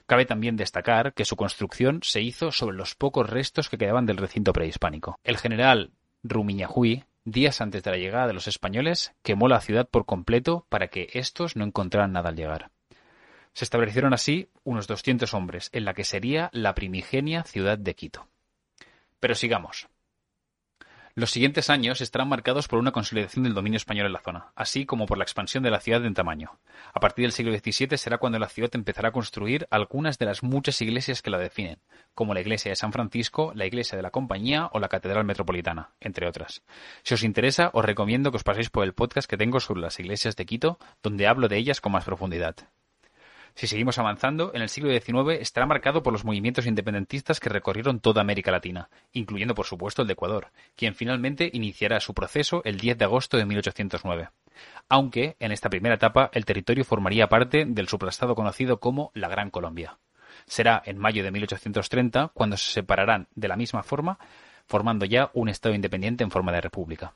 Cabe 0.07 0.25
también 0.25 0.57
destacar 0.57 1.13
que 1.13 1.27
su 1.27 1.37
construcción 1.37 2.01
se 2.03 2.23
hizo 2.23 2.51
sobre 2.51 2.77
los 2.77 2.95
pocos 2.95 3.29
restos 3.29 3.69
que 3.69 3.77
quedaban 3.77 4.07
del 4.07 4.17
recinto 4.17 4.55
prehispánico. 4.55 5.19
El 5.23 5.37
general 5.37 5.93
Rumiñahui, 6.23 7.05
días 7.25 7.61
antes 7.61 7.83
de 7.83 7.91
la 7.91 7.97
llegada 7.97 8.27
de 8.27 8.33
los 8.33 8.49
españoles, 8.49 9.15
quemó 9.23 9.49
la 9.49 9.61
ciudad 9.61 9.89
por 9.89 10.07
completo 10.07 10.67
para 10.69 10.89
que 10.89 11.09
éstos 11.13 11.57
no 11.57 11.65
encontraran 11.65 12.13
nada 12.13 12.31
al 12.31 12.37
llegar. 12.37 12.71
Se 13.53 13.65
establecieron 13.65 14.15
así 14.15 14.51
unos 14.65 14.87
200 14.87 15.35
hombres 15.35 15.71
en 15.73 15.85
la 15.85 15.95
que 15.95 16.05
sería 16.05 16.51
la 16.53 16.75
primigenia 16.75 17.43
ciudad 17.43 17.79
de 17.79 17.95
Quito. 17.95 18.29
Pero 19.21 19.35
sigamos. 19.35 19.89
Los 21.19 21.33
siguientes 21.33 21.69
años 21.69 22.01
estarán 22.01 22.29
marcados 22.29 22.69
por 22.69 22.79
una 22.79 22.93
consolidación 22.93 23.43
del 23.43 23.53
dominio 23.53 23.77
español 23.77 24.07
en 24.07 24.13
la 24.13 24.21
zona, 24.21 24.53
así 24.55 24.87
como 24.87 25.07
por 25.07 25.19
la 25.19 25.25
expansión 25.25 25.65
de 25.65 25.71
la 25.73 25.81
ciudad 25.81 26.07
en 26.07 26.15
tamaño. 26.15 26.61
A 26.95 27.01
partir 27.01 27.25
del 27.25 27.33
siglo 27.33 27.53
XVII 27.53 27.99
será 27.99 28.19
cuando 28.19 28.39
la 28.39 28.49
ciudad 28.49 28.71
empezará 28.75 29.09
a 29.09 29.13
construir 29.13 29.67
algunas 29.73 30.19
de 30.19 30.27
las 30.27 30.45
muchas 30.45 30.81
iglesias 30.81 31.21
que 31.21 31.31
la 31.31 31.39
definen, 31.39 31.81
como 32.15 32.35
la 32.35 32.41
iglesia 32.41 32.71
de 32.71 32.77
San 32.77 32.93
Francisco, 32.93 33.51
la 33.57 33.67
iglesia 33.67 33.97
de 33.97 34.03
la 34.05 34.13
Compañía 34.13 34.71
o 34.73 34.79
la 34.79 34.89
Catedral 34.89 35.25
Metropolitana, 35.25 35.91
entre 35.99 36.29
otras. 36.29 36.63
Si 37.03 37.15
os 37.15 37.25
interesa, 37.25 37.73
os 37.73 37.85
recomiendo 37.85 38.31
que 38.31 38.37
os 38.37 38.45
paséis 38.45 38.71
por 38.71 38.85
el 38.85 38.95
podcast 38.95 39.29
que 39.29 39.37
tengo 39.37 39.59
sobre 39.59 39.81
las 39.81 39.99
iglesias 39.99 40.37
de 40.37 40.47
Quito, 40.47 40.79
donde 41.03 41.27
hablo 41.27 41.49
de 41.49 41.57
ellas 41.57 41.81
con 41.81 41.91
más 41.91 42.05
profundidad. 42.05 42.55
Si 43.55 43.67
seguimos 43.67 43.99
avanzando, 43.99 44.53
en 44.55 44.63
el 44.63 44.69
siglo 44.69 44.91
XIX 44.91 45.41
estará 45.41 45.67
marcado 45.67 46.03
por 46.03 46.13
los 46.13 46.25
movimientos 46.25 46.67
independentistas 46.67 47.41
que 47.41 47.49
recorrieron 47.49 48.01
toda 48.01 48.21
América 48.21 48.51
Latina, 48.51 48.89
incluyendo 49.13 49.55
por 49.55 49.67
supuesto 49.67 50.03
el 50.03 50.09
de 50.09 50.13
Ecuador, 50.13 50.53
quien 50.77 50.95
finalmente 50.95 51.51
iniciará 51.53 52.01
su 52.01 52.15
proceso 52.15 52.63
el 52.65 52.79
10 52.79 52.99
de 52.99 53.05
agosto 53.05 53.37
de 53.37 53.47
1809. 53.47 54.31
Aunque, 54.89 55.37
en 55.41 55.53
esta 55.53 55.71
primera 55.71 55.97
etapa, 55.97 56.31
el 56.33 56.45
territorio 56.45 56.85
formaría 56.85 57.29
parte 57.29 57.65
del 57.67 57.89
suprastado 57.89 58.35
conocido 58.35 58.81
como 58.81 59.11
la 59.15 59.29
Gran 59.29 59.51
Colombia. 59.51 59.99
Será 60.47 60.83
en 60.85 60.99
mayo 60.99 61.23
de 61.23 61.31
1830 61.31 62.31
cuando 62.35 62.57
se 62.57 62.73
separarán 62.73 63.29
de 63.35 63.49
la 63.49 63.57
misma 63.57 63.83
forma, 63.83 64.19
formando 64.67 65.05
ya 65.05 65.31
un 65.35 65.49
Estado 65.49 65.75
independiente 65.75 66.25
en 66.25 66.31
forma 66.31 66.53
de 66.53 66.61
república. 66.61 67.15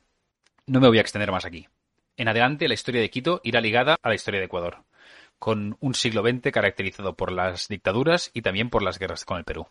No 0.66 0.80
me 0.80 0.88
voy 0.88 0.98
a 0.98 1.02
extender 1.02 1.30
más 1.30 1.44
aquí. 1.44 1.68
En 2.16 2.28
adelante, 2.28 2.68
la 2.68 2.74
historia 2.74 3.00
de 3.00 3.10
Quito 3.10 3.40
irá 3.42 3.60
ligada 3.60 3.96
a 4.02 4.08
la 4.08 4.14
historia 4.14 4.40
de 4.40 4.46
Ecuador 4.46 4.84
con 5.42 5.76
un 5.80 5.96
siglo 5.96 6.22
XX 6.22 6.52
caracterizado 6.52 7.16
por 7.16 7.32
las 7.32 7.66
dictaduras 7.66 8.30
y 8.32 8.42
también 8.42 8.70
por 8.70 8.84
las 8.84 9.00
guerras 9.00 9.25
con 9.25 9.38
el 9.38 9.44
Perú. 9.44 9.66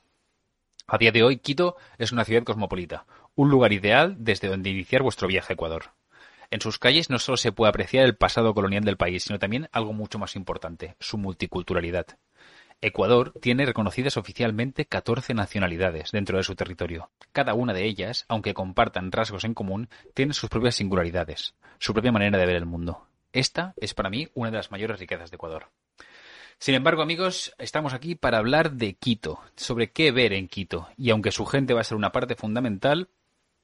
A 0.86 0.98
día 0.98 1.13
de 1.13 1.24
hoy, 1.24 1.38
Quito 1.38 1.78
es 1.98 2.12
una 2.12 2.25
ciudad 2.25 2.44
cosmopolita, 2.44 3.06
un 3.36 3.50
lugar 3.50 3.72
ideal 3.72 4.18
desde 4.20 4.50
donde 4.50 4.70
iniciar 4.70 5.01
vuestro 5.01 5.30
viaje 5.30 5.54
a 5.54 5.56
Ecuador. 5.56 5.94
En 6.50 6.60
sus 6.60 6.78
calles 6.78 7.10
no 7.10 7.20
solo 7.20 7.38
se 7.38 7.54
puede 7.54 7.70
apreciar 7.70 8.04
el 8.04 8.18
pasado 8.18 8.54
colonial 8.54 8.84
del 8.84 8.98
país, 8.98 9.24
sino 9.24 9.40
también 9.40 9.70
algo 9.72 9.94
mucho 9.94 10.20
más 10.20 10.36
importante, 10.36 10.98
su 11.00 11.18
multiculturalidad. 11.18 12.18
Ecuador 12.82 13.32
tiene 13.40 13.66
reconocidas 13.66 14.18
oficialmente 14.18 14.84
14 14.84 15.34
nacionalidades 15.36 16.12
dentro 16.12 16.36
de 16.36 16.44
su 16.44 16.54
territorio. 16.54 17.12
Cada 17.32 17.54
una 17.54 17.72
de 17.72 17.86
ellas, 17.86 18.25
aunque 18.28 18.54
compartan 18.54 19.13
rasgos 19.13 19.46
en 19.46 19.54
común, 19.54 19.88
tiene 20.13 20.34
sus 20.34 20.50
propias 20.50 20.75
singularidades, 20.75 21.56
su 21.80 21.94
propia 21.94 22.12
manera 22.12 22.38
de 22.38 22.46
ver 22.46 22.58
el 22.58 22.66
mundo. 22.66 23.08
Esta 23.34 23.74
es 23.78 23.94
para 23.94 24.10
mí 24.10 24.30
una 24.34 24.52
de 24.52 24.58
las 24.58 24.72
mayores 24.72 25.00
riquezas 25.00 25.32
de 25.32 25.36
Ecuador. 25.36 25.70
Sin 26.60 26.76
embargo, 26.76 27.02
amigos, 27.02 27.54
estamos 27.58 27.94
aquí 27.94 28.14
para 28.16 28.38
hablar 28.38 28.74
de 28.74 28.94
Quito, 28.94 29.40
sobre 29.56 29.92
qué 29.92 30.12
ver 30.12 30.34
en 30.34 30.48
Quito, 30.48 30.90
y 30.98 31.10
aunque 31.10 31.32
su 31.32 31.46
gente 31.46 31.74
va 31.74 31.82
a 31.82 31.86
ser 31.86 31.98
una 31.98 32.12
parte 32.12 32.36
fundamental, 32.36 33.10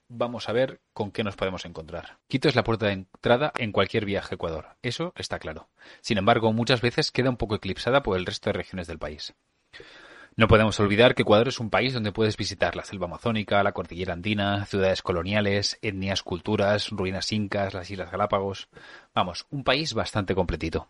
vamos 0.08 0.50
a 0.50 0.54
ver 0.54 0.80
con 0.94 1.12
qué 1.12 1.24
nos 1.24 1.36
podemos 1.36 1.66
encontrar. 1.66 2.18
Quito 2.28 2.48
es 2.50 2.56
la 2.56 2.64
puerta 2.64 2.88
de 2.88 2.94
entrada 2.94 3.52
en 3.58 3.72
cualquier 3.72 4.06
viaje 4.06 4.34
a 4.34 4.36
Ecuador, 4.36 4.78
eso 4.82 5.14
está 5.16 5.38
claro. 5.38 5.70
Sin 6.02 6.18
embargo, 6.18 6.54
muchas 6.54 6.82
veces 6.82 7.12
queda 7.12 7.30
un 7.30 7.38
poco 7.38 7.56
eclipsada 7.56 8.02
por 8.02 8.18
el 8.18 8.26
resto 8.26 8.50
de 8.50 8.54
regiones 8.54 8.88
del 8.88 9.00
país. 9.00 9.36
No 10.38 10.48
podemos 10.48 10.80
olvidar 10.80 11.16
que 11.16 11.24
Ecuador 11.24 11.48
es 11.48 11.60
un 11.60 11.72
país 11.72 11.96
donde 11.96 12.12
puedes 12.12 12.38
visitar 12.38 12.76
la 12.76 12.86
selva 12.86 13.08
amazónica, 13.08 13.64
la 13.64 13.72
cordillera 13.72 14.14
andina, 14.14 14.68
ciudades 14.68 15.02
coloniales, 15.02 15.80
etnias, 15.82 16.22
culturas, 16.22 16.92
ruinas 16.92 17.32
incas, 17.32 17.74
las 17.74 17.90
Islas 17.90 18.12
Galápagos. 18.12 18.70
Vamos, 19.16 19.48
un 19.50 19.64
país 19.64 19.96
bastante 19.96 20.36
completito. 20.36 20.90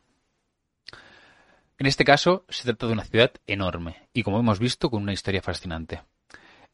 En 1.77 1.85
este 1.85 2.03
caso, 2.03 2.43
se 2.49 2.65
trata 2.65 2.87
de 2.87 2.93
una 2.93 3.05
ciudad 3.05 3.31
enorme 3.45 4.09
y, 4.11 4.23
como 4.23 4.37
hemos 4.41 4.59
visto, 4.59 4.89
con 4.89 5.01
una 5.01 5.13
historia 5.13 5.41
fascinante. 5.41 6.01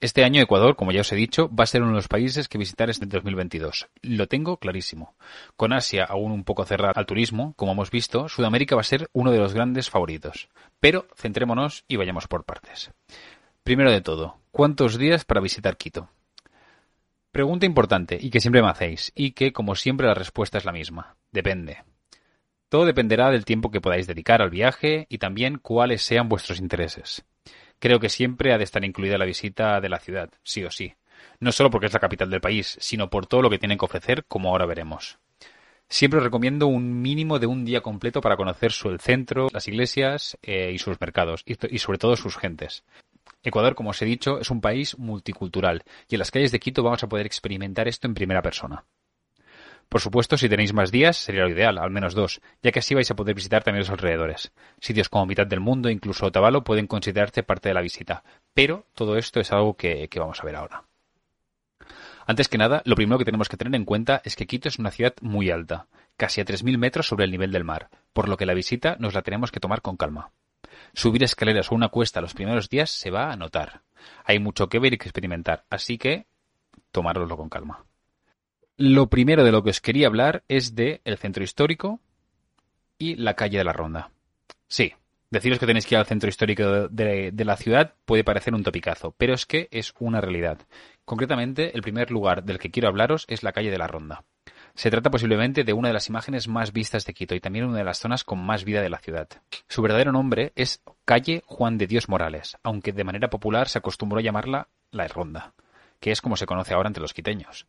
Este 0.03 0.25
año 0.25 0.41
Ecuador, 0.41 0.75
como 0.75 0.91
ya 0.91 0.99
os 0.99 1.13
he 1.13 1.15
dicho, 1.15 1.49
va 1.55 1.63
a 1.63 1.65
ser 1.65 1.81
uno 1.81 1.91
de 1.91 1.95
los 1.95 2.09
países 2.09 2.49
que 2.49 2.57
visitar 2.57 2.89
este 2.89 3.05
2022. 3.05 3.87
Lo 4.01 4.27
tengo 4.27 4.57
clarísimo. 4.57 5.15
Con 5.55 5.71
Asia 5.71 6.03
aún 6.03 6.33
un 6.33 6.43
poco 6.43 6.65
cerrada 6.65 6.95
al 6.97 7.05
turismo, 7.05 7.53
como 7.55 7.71
hemos 7.71 7.89
visto, 7.89 8.27
Sudamérica 8.27 8.75
va 8.75 8.81
a 8.81 8.83
ser 8.83 9.09
uno 9.13 9.31
de 9.31 9.37
los 9.37 9.53
grandes 9.53 9.89
favoritos. 9.89 10.49
Pero 10.81 11.07
centrémonos 11.15 11.85
y 11.87 11.95
vayamos 11.95 12.27
por 12.27 12.43
partes. 12.43 12.91
Primero 13.63 13.93
de 13.93 14.01
todo, 14.01 14.35
¿cuántos 14.51 14.97
días 14.97 15.23
para 15.23 15.39
visitar 15.39 15.77
Quito? 15.77 16.09
Pregunta 17.31 17.65
importante 17.65 18.17
y 18.19 18.29
que 18.29 18.41
siempre 18.41 18.61
me 18.61 18.71
hacéis 18.71 19.13
y 19.15 19.31
que, 19.31 19.53
como 19.53 19.73
siempre, 19.73 20.07
la 20.07 20.15
respuesta 20.15 20.57
es 20.57 20.65
la 20.65 20.73
misma. 20.73 21.15
Depende. 21.31 21.77
Todo 22.67 22.83
dependerá 22.83 23.31
del 23.31 23.45
tiempo 23.45 23.71
que 23.71 23.79
podáis 23.79 24.05
dedicar 24.05 24.41
al 24.41 24.49
viaje 24.49 25.05
y 25.07 25.19
también 25.19 25.59
cuáles 25.59 26.01
sean 26.01 26.27
vuestros 26.27 26.59
intereses. 26.59 27.23
Creo 27.83 27.99
que 27.99 28.07
siempre 28.07 28.53
ha 28.53 28.57
de 28.57 28.63
estar 28.63 28.85
incluida 28.85 29.17
la 29.17 29.25
visita 29.25 29.81
de 29.81 29.89
la 29.89 29.99
ciudad, 29.99 30.29
sí 30.41 30.63
o 30.63 30.71
sí. 30.71 30.93
No 31.41 31.51
solo 31.51 31.69
porque 31.69 31.87
es 31.87 31.93
la 31.93 31.99
capital 31.99 32.29
del 32.29 32.39
país, 32.39 32.77
sino 32.79 33.09
por 33.09 33.27
todo 33.27 33.41
lo 33.41 33.49
que 33.49 33.59
tienen 33.59 33.77
que 33.77 33.83
ofrecer, 33.83 34.23
como 34.23 34.47
ahora 34.47 34.65
veremos. 34.65 35.19
Siempre 35.89 36.19
os 36.19 36.23
recomiendo 36.23 36.67
un 36.67 37.01
mínimo 37.01 37.39
de 37.39 37.47
un 37.47 37.65
día 37.65 37.81
completo 37.81 38.21
para 38.21 38.37
conocer 38.37 38.71
su, 38.71 38.87
el 38.87 39.01
centro, 39.01 39.49
las 39.51 39.67
iglesias 39.67 40.37
eh, 40.43 40.71
y 40.73 40.79
sus 40.79 40.97
mercados, 41.01 41.43
y, 41.45 41.57
y 41.75 41.79
sobre 41.79 41.97
todo 41.97 42.15
sus 42.15 42.37
gentes. 42.37 42.85
Ecuador, 43.43 43.75
como 43.75 43.89
os 43.89 44.01
he 44.01 44.05
dicho, 44.05 44.39
es 44.39 44.49
un 44.49 44.61
país 44.61 44.97
multicultural, 44.97 45.83
y 46.07 46.15
en 46.15 46.19
las 46.19 46.31
calles 46.31 46.53
de 46.53 46.61
Quito 46.61 46.83
vamos 46.83 47.03
a 47.03 47.09
poder 47.09 47.25
experimentar 47.25 47.89
esto 47.89 48.07
en 48.07 48.13
primera 48.13 48.41
persona. 48.41 48.85
Por 49.93 50.01
supuesto, 50.01 50.37
si 50.37 50.49
tenéis 50.49 50.73
más 50.73 50.91
días, 50.91 51.17
sería 51.17 51.43
lo 51.43 51.51
ideal, 51.51 51.77
al 51.77 51.91
menos 51.91 52.15
dos, 52.15 52.41
ya 52.63 52.71
que 52.71 52.79
así 52.79 52.95
vais 52.95 53.11
a 53.11 53.15
poder 53.15 53.35
visitar 53.35 53.63
también 53.63 53.81
los 53.81 53.91
alrededores. 53.91 54.51
Sitios 54.79 55.07
como 55.07 55.27
mitad 55.27 55.45
del 55.45 55.59
mundo, 55.59 55.87
incluso 55.87 56.25
Otavalo, 56.25 56.63
pueden 56.63 56.87
considerarse 56.87 57.43
parte 57.43 57.69
de 57.69 57.75
la 57.75 57.81
visita, 57.81 58.23
pero 58.55 58.87
todo 58.95 59.17
esto 59.17 59.39
es 59.39 59.51
algo 59.51 59.77
que, 59.77 60.09
vamos 60.15 60.39
a 60.39 60.45
ver 60.45 60.55
ahora. 60.55 60.85
Antes 62.25 62.47
que 62.47 62.57
nada, 62.57 62.81
lo 62.85 62.95
primero 62.95 63.19
que 63.19 63.25
tenemos 63.25 63.49
que 63.49 63.55
tener 63.55 63.75
en 63.75 63.85
cuenta 63.85 64.19
es 64.25 64.35
que 64.35 64.47
Quito 64.47 64.67
es 64.67 64.79
una 64.79 64.89
ciudad 64.89 65.13
muy 65.21 65.51
alta, 65.51 65.85
casi 66.17 66.41
a 66.41 66.45
3.000 66.45 66.75
metros 66.79 67.05
sobre 67.05 67.25
el 67.25 67.31
nivel 67.31 67.51
del 67.51 67.63
mar, 67.63 67.89
por 68.13 68.29
lo 68.29 68.35
que 68.35 68.47
la 68.47 68.55
visita 68.55 68.95
nos 68.97 69.13
la 69.13 69.21
tenemos 69.21 69.51
que 69.51 69.59
tomar 69.59 69.83
con 69.83 69.95
calma. 69.95 70.31
Subir 70.95 71.21
escaleras 71.21 71.71
o 71.71 71.75
una 71.75 71.89
cuesta 71.89 72.19
los 72.19 72.33
primeros 72.33 72.67
días 72.67 72.89
se 72.89 73.11
va 73.11 73.31
a 73.31 73.35
notar. 73.35 73.83
Hay 74.25 74.39
mucho 74.39 74.69
que 74.69 74.79
ver 74.79 74.95
y 74.95 74.97
que 74.97 75.05
experimentar, 75.05 75.65
así 75.69 75.99
que 75.99 76.25
tomároslo 76.91 77.37
con 77.37 77.49
calma. 77.49 77.85
Lo 78.77 79.09
primero 79.09 79.43
de 79.43 79.51
lo 79.51 79.63
que 79.63 79.69
os 79.69 79.81
quería 79.81 80.07
hablar 80.07 80.43
es 80.47 80.75
de 80.75 81.01
el 81.05 81.17
centro 81.17 81.43
histórico 81.43 81.99
y 82.97 83.15
la 83.15 83.35
calle 83.35 83.57
de 83.57 83.63
la 83.63 83.73
Ronda. 83.73 84.11
Sí, 84.67 84.93
Deciros 85.33 85.57
que 85.57 85.65
tenéis 85.65 85.87
que 85.87 85.95
ir 85.95 85.99
al 85.99 86.05
centro 86.05 86.29
histórico 86.29 86.89
de, 86.89 87.33
la 87.43 87.57
ciudad 87.57 87.95
puede 88.05 88.23
parecer 88.23 88.53
un 88.53 88.61
topicazo, 88.61 89.15
pero 89.17 89.33
es 89.33 89.47
que 89.47 89.67
es 89.71 89.91
una 89.97 90.21
realidad. 90.21 90.59
Concretamente, 91.05 91.75
el 91.75 91.81
primer 91.81 92.11
lugar 92.11 92.43
del 92.43 92.59
que 92.59 92.69
quiero 92.69 92.87
hablaros 92.87 93.25
es 93.27 93.41
la 93.41 93.51
calle 93.51 93.71
de 93.71 93.79
la 93.79 93.87
Ronda. 93.87 94.25
Se 94.75 94.91
trata 94.91 95.09
posiblemente 95.09 95.63
de 95.63 95.73
una 95.73 95.87
de 95.87 95.95
las 95.95 96.07
imágenes 96.07 96.47
más 96.47 96.71
vistas 96.71 97.07
de 97.07 97.15
Quito 97.15 97.33
y 97.33 97.39
también 97.39 97.65
una 97.65 97.79
de 97.79 97.83
las 97.83 97.97
zonas 97.97 98.23
con 98.23 98.45
más 98.45 98.63
vida 98.63 98.83
de 98.83 98.91
la 98.91 98.99
ciudad. 98.99 99.27
Su 99.67 99.81
verdadero 99.81 100.11
nombre 100.11 100.51
es 100.55 100.83
Calle 101.03 101.41
Juan 101.47 101.79
de 101.79 101.87
Dios 101.87 102.09
Morales, 102.09 102.55
aunque 102.61 102.91
de 102.91 103.03
manera 103.03 103.31
popular 103.31 103.69
se 103.69 103.79
acostumbró 103.79 104.19
a 104.19 104.23
llamarla 104.23 104.67
La 104.91 105.07
Ronda, 105.07 105.55
que 105.99 106.11
es 106.11 106.21
como 106.21 106.37
se 106.37 106.45
conoce 106.45 106.75
ahora 106.75 106.89
entre 106.89 107.01
los 107.01 107.15
quiteños. 107.15 107.65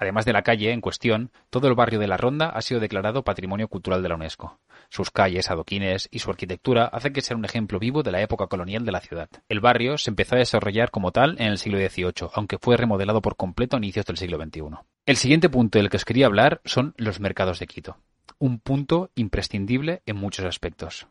Además 0.00 0.24
de 0.24 0.32
la 0.32 0.40
calle 0.40 0.72
en 0.72 0.80
cuestión, 0.80 1.30
todo 1.50 1.68
el 1.68 1.74
barrio 1.74 1.98
de 1.98 2.08
la 2.08 2.16
Ronda 2.16 2.48
ha 2.48 2.62
sido 2.62 2.80
declarado 2.80 3.22
Patrimonio 3.22 3.68
Cultural 3.68 4.02
de 4.02 4.08
la 4.08 4.14
UNESCO. 4.14 4.58
Sus 4.88 5.10
calles, 5.10 5.50
adoquines 5.50 6.08
y 6.10 6.20
su 6.20 6.30
arquitectura 6.30 6.86
hacen 6.86 7.12
que 7.12 7.20
sea 7.20 7.36
un 7.36 7.44
ejemplo 7.44 7.78
vivo 7.78 8.02
de 8.02 8.10
la 8.10 8.22
época 8.22 8.46
colonial 8.46 8.86
de 8.86 8.92
la 8.92 9.02
ciudad. 9.02 9.28
El 9.50 9.60
barrio 9.60 9.98
se 9.98 10.08
empezó 10.08 10.36
a 10.36 10.38
desarrollar 10.38 10.90
como 10.90 11.12
tal 11.12 11.36
en 11.38 11.48
el 11.48 11.58
siglo 11.58 11.78
XVIII, 11.78 12.30
aunque 12.32 12.56
fue 12.56 12.78
remodelado 12.78 13.20
por 13.20 13.36
completo 13.36 13.76
a 13.76 13.78
inicios 13.78 14.06
del 14.06 14.16
siglo 14.16 14.42
XXI. 14.42 14.62
El 15.04 15.16
siguiente 15.18 15.50
punto 15.50 15.78
del 15.78 15.90
que 15.90 15.98
os 15.98 16.06
quería 16.06 16.24
hablar 16.24 16.62
son 16.64 16.94
los 16.96 17.20
mercados 17.20 17.58
de 17.58 17.66
Quito. 17.66 17.98
Un 18.38 18.58
punto 18.58 19.10
imprescindible 19.16 20.00
en 20.06 20.16
muchos 20.16 20.46
aspectos 20.46 21.08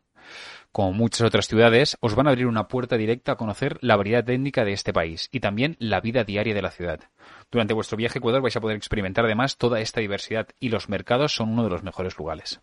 como 0.71 0.93
muchas 0.93 1.21
otras 1.21 1.47
ciudades, 1.47 1.97
os 1.99 2.15
van 2.15 2.27
a 2.27 2.29
abrir 2.29 2.47
una 2.47 2.67
puerta 2.67 2.97
directa 2.97 3.33
a 3.33 3.37
conocer 3.37 3.77
la 3.81 3.95
variedad 3.95 4.29
étnica 4.29 4.65
de 4.65 4.73
este 4.73 4.93
país 4.93 5.29
y 5.31 5.39
también 5.39 5.75
la 5.79 6.01
vida 6.01 6.23
diaria 6.23 6.53
de 6.53 6.61
la 6.61 6.71
ciudad. 6.71 6.99
Durante 7.51 7.73
vuestro 7.73 7.97
viaje 7.97 8.17
a 8.17 8.19
Ecuador 8.19 8.41
vais 8.41 8.55
a 8.55 8.61
poder 8.61 8.77
experimentar 8.77 9.25
además 9.25 9.57
toda 9.57 9.79
esta 9.81 10.01
diversidad 10.01 10.47
y 10.59 10.69
los 10.69 10.89
mercados 10.89 11.33
son 11.33 11.49
uno 11.49 11.63
de 11.63 11.69
los 11.69 11.83
mejores 11.83 12.17
lugares. 12.17 12.61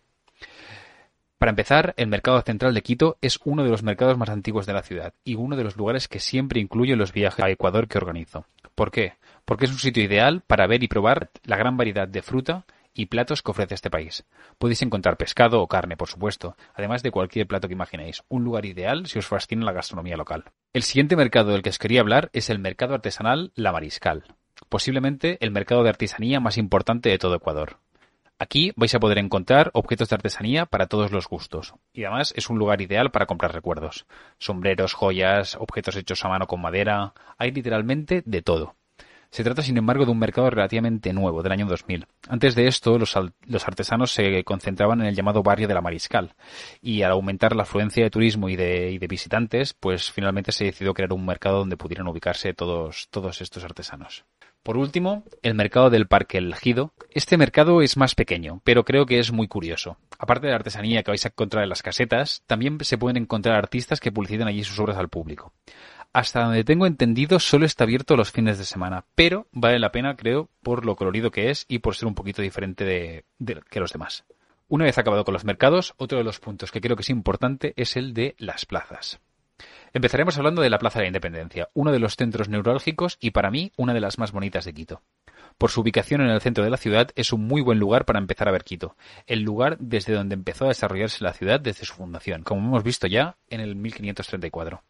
Para 1.37 1.51
empezar, 1.51 1.93
el 1.97 2.07
Mercado 2.07 2.41
Central 2.41 2.73
de 2.73 2.81
Quito 2.81 3.17
es 3.21 3.39
uno 3.43 3.63
de 3.63 3.69
los 3.69 3.83
mercados 3.83 4.17
más 4.17 4.29
antiguos 4.29 4.65
de 4.65 4.73
la 4.73 4.81
ciudad 4.81 5.13
y 5.23 5.35
uno 5.35 5.55
de 5.55 5.63
los 5.63 5.77
lugares 5.77 6.07
que 6.07 6.19
siempre 6.19 6.59
incluyo 6.59 6.93
en 6.93 6.99
los 6.99 7.13
viajes 7.13 7.45
a 7.45 7.49
Ecuador 7.49 7.87
que 7.87 7.99
organizo. 7.99 8.45
¿Por 8.73 8.89
qué? 8.89 9.13
Porque 9.45 9.65
es 9.65 9.71
un 9.71 9.77
sitio 9.77 10.03
ideal 10.03 10.41
para 10.47 10.65
ver 10.65 10.81
y 10.81 10.87
probar 10.87 11.29
la 11.43 11.57
gran 11.57 11.77
variedad 11.77 12.07
de 12.07 12.23
fruta, 12.23 12.65
y 12.97 13.05
platos 13.05 13.41
que 13.41 13.51
ofrece 13.51 13.75
este 13.75 13.89
país. 13.89 14.25
Podéis 14.57 14.81
encontrar 14.81 15.17
pescado 15.17 15.61
o 15.61 15.67
carne, 15.67 15.97
por 15.97 16.09
supuesto, 16.09 16.55
además 16.73 17.03
de 17.03 17.11
cualquier 17.11 17.47
plato 17.47 17.67
que 17.67 17.73
imaginéis. 17.73 18.23
Un 18.29 18.43
lugar 18.43 18.65
ideal 18.65 19.07
si 19.07 19.19
os 19.19 19.27
fascina 19.27 19.65
la 19.65 19.71
gastronomía 19.71 20.17
local. 20.17 20.45
El 20.73 20.83
siguiente 20.83 21.15
mercado 21.15 21.51
del 21.51 21.61
que 21.61 21.69
os 21.69 21.79
quería 21.79 22.01
hablar 22.01 22.29
es 22.33 22.49
el 22.49 22.59
mercado 22.59 22.93
artesanal 22.93 23.51
La 23.55 23.71
Mariscal, 23.71 24.23
posiblemente 24.69 25.37
el 25.41 25.51
mercado 25.51 25.83
de 25.83 25.89
artesanía 25.89 26.39
más 26.39 26.57
importante 26.57 27.09
de 27.09 27.17
todo 27.17 27.35
Ecuador. 27.35 27.77
Aquí 28.39 28.71
vais 28.75 28.93
a 28.93 28.99
poder 28.99 29.17
encontrar 29.17 29.71
objetos 29.73 30.09
de 30.09 30.15
artesanía 30.15 30.67
para 30.67 30.85
todos 30.85 31.11
los 31.11 31.27
gustos. 31.27 31.73
Y 31.91 32.03
además 32.03 32.33
es 32.37 32.51
un 32.51 32.59
lugar 32.59 32.81
ideal 32.81 33.09
para 33.09 33.25
comprar 33.25 33.51
recuerdos. 33.51 34.05
Sombreros, 34.37 34.93
joyas, 34.93 35.55
objetos 35.55 35.95
hechos 35.95 36.23
a 36.23 36.29
mano 36.29 36.45
con 36.45 36.61
madera. 36.61 37.13
Hay 37.39 37.51
literalmente 37.51 38.21
de 38.23 38.41
todo. 38.43 38.75
Se 39.29 39.43
trata, 39.43 39.61
sin 39.61 39.77
embargo, 39.77 40.05
de 40.05 40.11
un 40.11 40.19
mercado 40.19 40.49
relativamente 40.49 41.13
nuevo, 41.13 41.43
del 41.43 41.51
año 41.51 41.65
2000. 41.65 42.07
Antes 42.29 42.55
de 42.55 42.67
esto, 42.67 42.97
los, 42.97 43.15
artesanos 43.67 44.11
se 44.11 44.43
concentraban 44.43 45.01
en 45.01 45.07
el 45.07 45.15
llamado 45.15 45.43
barrio 45.43 45.67
de 45.67 45.73
la 45.73 45.81
Mariscal, 45.81 46.33
y 46.81 47.01
al 47.01 47.11
aumentar 47.11 47.55
la 47.55 47.63
afluencia 47.63 48.03
de 48.03 48.09
turismo 48.09 48.49
y 48.49 48.55
de, 48.55 49.05
visitantes, 49.07 49.73
pues 49.73 50.11
finalmente 50.11 50.51
se 50.51 50.65
decidió 50.65 50.93
crear 50.93 51.13
un 51.13 51.25
mercado 51.25 51.59
donde 51.59 51.77
pudieran 51.77 52.07
ubicarse 52.07 52.53
todos, 52.53 53.09
estos 53.41 53.63
artesanos. 53.63 54.25
Por 54.63 54.75
último, 54.75 55.23
el 55.43 55.53
mercado 55.53 55.89
del 55.89 56.07
Parque 56.07 56.39
El 56.39 56.53
Gido. 56.55 56.91
Este 57.11 57.37
mercado 57.37 57.81
es 57.81 57.95
más 57.95 58.15
pequeño, 58.15 58.59
pero 58.65 58.83
creo 58.83 59.05
que 59.05 59.19
es 59.19 59.31
muy 59.31 59.47
curioso. 59.47 59.97
Aparte 60.19 60.47
de 60.47 60.51
la 60.51 60.57
artesanía 60.57 61.03
que 61.03 61.11
vais 61.11 61.25
a 61.25 61.29
encontrar 61.29 61.63
en 61.63 61.69
las 61.69 61.83
casetas, 61.83 62.43
también 62.47 62.77
se 62.81 62.97
pueden 62.97 63.15
encontrar 63.15 63.55
artistas 63.55 64.01
que 64.01 64.11
publicitan 64.11 64.49
allí 64.49 64.65
sus 64.65 64.77
obras 64.79 64.97
al 64.97 65.07
público 65.07 65.53
hasta 66.17 66.45
donde 66.45 66.63
tengo 66.63 66.87
entendido, 66.87 67.37
solo 67.37 67.67
está 67.67 67.83
abierto 67.83 68.17
los 68.17 68.31
fines 68.31 68.57
de 68.57 68.63
semana, 68.63 69.05
pero 69.13 69.45
vale 69.51 69.77
la 69.77 69.91
pena, 69.91 70.15
creo, 70.15 70.49
por 70.63 70.83
lo 70.83 70.95
colorido 70.95 71.29
que 71.29 71.51
es 71.51 71.65
y 71.67 71.77
por 71.77 71.93
ser 71.93 72.07
un 72.07 72.15
poquito 72.15 72.41
diferente 72.41 72.85
de, 73.37 73.61
que 73.69 73.79
los 73.79 73.93
demás. 73.93 74.25
Una 74.67 74.85
vez 74.85 74.97
acabado 74.97 75.23
con 75.23 75.33
los 75.33 75.45
mercados, 75.45 75.93
otro 75.97 76.17
de 76.17 76.23
los 76.23 76.39
puntos 76.39 76.71
que 76.71 76.81
creo 76.81 76.95
que 76.95 77.03
es 77.03 77.11
importante 77.11 77.75
es 77.77 77.97
el 77.97 78.15
de 78.15 78.33
las 78.39 78.65
plazas. 78.65 79.19
Empezaremos 79.93 80.35
hablando 80.39 80.63
de 80.63 80.71
la 80.71 80.79
Plaza 80.79 80.97
de 80.97 81.03
la 81.03 81.09
Independencia, 81.09 81.69
uno 81.75 81.91
de 81.91 81.99
los 81.99 82.15
centros 82.15 82.49
neurálgicos 82.49 83.19
y 83.21 83.29
para 83.29 83.51
mí 83.51 83.71
una 83.77 83.93
de 83.93 84.01
las 84.01 84.17
más 84.17 84.31
bonitas 84.31 84.65
de 84.65 84.73
Quito. 84.73 85.03
Por 85.57 85.71
su 85.71 85.81
ubicación 85.81 86.21
en 86.21 86.29
el 86.29 86.41
centro 86.41 86.63
de 86.63 86.69
la 86.69 86.77
ciudad 86.77 87.09
es 87.15 87.33
un 87.33 87.47
muy 87.47 87.61
buen 87.61 87.79
lugar 87.79 88.05
para 88.05 88.19
empezar 88.19 88.47
a 88.47 88.51
ver 88.51 88.63
Quito, 88.63 88.95
el 89.25 89.41
lugar 89.41 89.77
desde 89.79 90.13
donde 90.13 90.35
empezó 90.35 90.65
a 90.65 90.69
desarrollarse 90.69 91.23
la 91.23 91.33
ciudad 91.33 91.59
desde 91.59 91.85
su 91.85 91.95
fundación, 91.95 92.43
como 92.43 92.61
hemos 92.61 92.83
visto 92.83 93.07
ya 93.07 93.37
en 93.49 93.61
el 93.61 93.75
1534. 93.75 94.83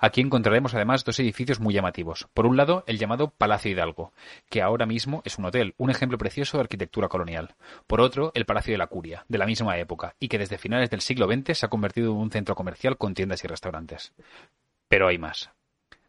Aquí 0.00 0.20
encontraremos 0.20 0.74
además 0.74 1.04
dos 1.04 1.20
edificios 1.20 1.60
muy 1.60 1.74
llamativos. 1.74 2.28
Por 2.34 2.46
un 2.46 2.56
lado, 2.56 2.82
el 2.86 2.98
llamado 2.98 3.30
Palacio 3.30 3.70
Hidalgo, 3.70 4.12
que 4.48 4.62
ahora 4.62 4.86
mismo 4.86 5.22
es 5.24 5.38
un 5.38 5.44
hotel, 5.44 5.74
un 5.76 5.90
ejemplo 5.90 6.18
precioso 6.18 6.56
de 6.56 6.62
arquitectura 6.62 7.08
colonial. 7.08 7.54
Por 7.86 8.00
otro, 8.00 8.32
el 8.34 8.44
Palacio 8.44 8.72
de 8.72 8.78
la 8.78 8.86
Curia, 8.88 9.24
de 9.28 9.38
la 9.38 9.46
misma 9.46 9.78
época, 9.78 10.14
y 10.18 10.28
que 10.28 10.38
desde 10.38 10.58
finales 10.58 10.90
del 10.90 11.00
siglo 11.00 11.26
XX 11.26 11.56
se 11.56 11.66
ha 11.66 11.70
convertido 11.70 12.12
en 12.12 12.18
un 12.18 12.30
centro 12.30 12.54
comercial 12.54 12.96
con 12.96 13.14
tiendas 13.14 13.44
y 13.44 13.48
restaurantes. 13.48 14.12
Pero 14.88 15.06
hay 15.06 15.18
más. 15.18 15.50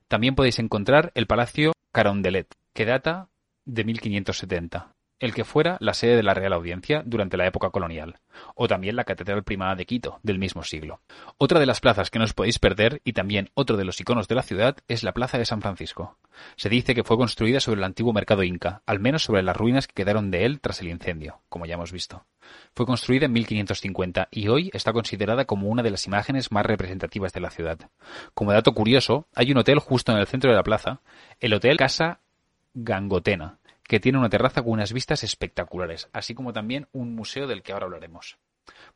También 0.07 0.33
podéis 0.33 0.57
encontrar 0.57 1.11
el 1.13 1.27
Palacio 1.27 1.73
Carondelet, 1.91 2.47
que 2.73 2.85
data 2.85 3.29
de 3.73 3.83
1570 3.83 4.95
el 5.19 5.33
que 5.33 5.43
fuera 5.43 5.77
la 5.81 5.93
sede 5.93 6.15
de 6.15 6.23
la 6.23 6.33
Real 6.33 6.53
Audiencia 6.53 7.03
durante 7.05 7.37
la 7.37 7.45
época 7.45 7.69
colonial, 7.69 8.19
o 8.55 8.67
también 8.67 8.95
la 8.95 9.03
Catedral 9.03 9.43
Primada 9.43 9.75
de 9.75 9.85
Quito, 9.85 10.19
del 10.23 10.39
mismo 10.39 10.63
siglo. 10.63 11.01
Otra 11.37 11.59
de 11.59 11.65
las 11.65 11.81
plazas 11.81 12.09
que 12.09 12.19
no 12.19 12.25
os 12.25 12.33
podéis 12.33 12.57
perder, 12.57 13.01
y 13.03 13.13
también 13.13 13.49
otro 13.53 13.75
de 13.75 13.83
los 13.83 13.99
iconos 13.99 14.27
de 14.27 14.35
la 14.35 14.43
ciudad, 14.43 14.77
es 14.87 15.03
la 15.03 15.13
Plaza 15.13 15.37
de 15.37 15.45
San 15.45 15.61
Francisco. 15.61 16.17
Se 16.55 16.69
dice 16.69 16.95
que 16.95 17.03
fue 17.03 17.17
construida 17.17 17.59
sobre 17.59 17.79
el 17.79 17.83
antiguo 17.83 18.13
mercado 18.13 18.43
inca, 18.43 18.81
al 18.85 18.99
menos 18.99 19.23
sobre 19.23 19.43
las 19.43 19.57
ruinas 19.57 19.87
que 19.87 19.93
quedaron 19.93 20.31
de 20.31 20.45
él 20.45 20.61
tras 20.61 20.79
el 20.81 20.87
incendio, 20.87 21.41
como 21.49 21.65
ya 21.65 21.73
hemos 21.73 21.91
visto. 21.91 22.25
Fue 22.73 22.85
construida 22.85 23.25
en 23.25 23.33
1550 23.33 24.29
y 24.31 24.47
hoy 24.47 24.71
está 24.73 24.93
considerada 24.93 25.45
como 25.45 25.67
una 25.67 25.83
de 25.83 25.91
las 25.91 26.07
imágenes 26.07 26.51
más 26.51 26.65
representativas 26.65 27.33
de 27.33 27.41
la 27.41 27.51
ciudad. 27.51 27.77
Como 28.33 28.53
dato 28.53 28.73
curioso, 28.73 29.27
hay 29.35 29.51
un 29.51 29.57
hotel 29.57 29.79
justo 29.79 30.13
en 30.13 30.17
el 30.17 30.27
centro 30.27 30.49
de 30.49 30.55
la 30.55 30.63
plaza, 30.63 31.01
el 31.39 31.53
Hotel 31.53 31.77
Casa 31.77 32.21
Gangotena, 32.73 33.59
que 33.83 33.99
tiene 33.99 34.17
una 34.17 34.29
terraza 34.29 34.61
con 34.61 34.73
unas 34.73 34.93
vistas 34.93 35.23
espectaculares, 35.23 36.09
así 36.13 36.35
como 36.35 36.53
también 36.53 36.87
un 36.91 37.15
museo 37.15 37.47
del 37.47 37.63
que 37.63 37.73
ahora 37.73 37.85
hablaremos. 37.85 38.37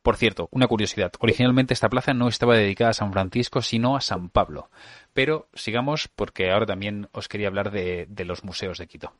Por 0.02 0.16
cierto, 0.16 0.48
una 0.52 0.68
curiosidad. 0.68 1.12
Originalmente 1.18 1.74
esta 1.74 1.88
plaza 1.88 2.14
no 2.14 2.28
estaba 2.28 2.56
dedicada 2.56 2.90
a 2.90 2.94
San 2.94 3.12
Francisco, 3.12 3.62
sino 3.62 3.96
a 3.96 4.00
San 4.00 4.28
Pablo. 4.28 4.70
Pero 5.12 5.48
sigamos 5.54 6.08
porque 6.08 6.50
ahora 6.50 6.66
también 6.66 7.08
os 7.12 7.28
quería 7.28 7.48
hablar 7.48 7.70
de, 7.70 8.06
de, 8.08 8.24
los 8.24 8.44
museos 8.44 8.78
de 8.78 8.86
Quito. 8.86 9.12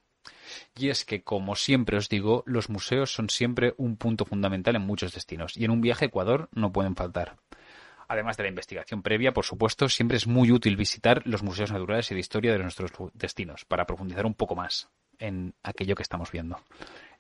Y 0.77 0.89
es 0.89 1.05
que, 1.05 1.23
como 1.23 1.57
siempre 1.57 1.97
os 1.97 2.09
digo, 2.09 2.43
los 2.47 2.71
museos 2.71 3.13
son 3.13 3.31
siempre 3.31 3.75
un 3.77 3.97
punto 3.97 4.25
fundamental 4.25 4.77
en 4.77 4.83
muchos 4.83 5.13
destinos, 5.13 5.57
y 5.57 5.65
en 5.65 5.71
un 5.71 5.81
viaje 5.81 6.05
a 6.05 6.09
Ecuador 6.09 6.49
no 6.53 6.73
pueden 6.73 6.97
faltar. 6.97 7.37
Además 8.09 8.37
de 8.37 8.45
la 8.45 8.49
investigación 8.49 9.03
previa, 9.03 9.33
por 9.33 9.45
supuesto, 9.45 9.89
siempre 9.89 10.17
es 10.17 10.27
muy 10.27 10.53
útil 10.53 10.77
visitar 10.77 11.23
los 11.27 11.43
museos 11.43 11.73
naturales 11.73 12.11
y 12.11 12.15
de 12.15 12.21
historia 12.21 12.53
de 12.53 12.59
nuestros 12.59 12.93
destinos, 13.15 13.65
para 13.65 13.87
profundizar 13.87 14.27
un 14.27 14.35
poco 14.35 14.55
más 14.55 14.91
en 15.19 15.55
aquello 15.63 15.95
que 15.95 16.03
estamos 16.03 16.31
viendo. 16.33 16.59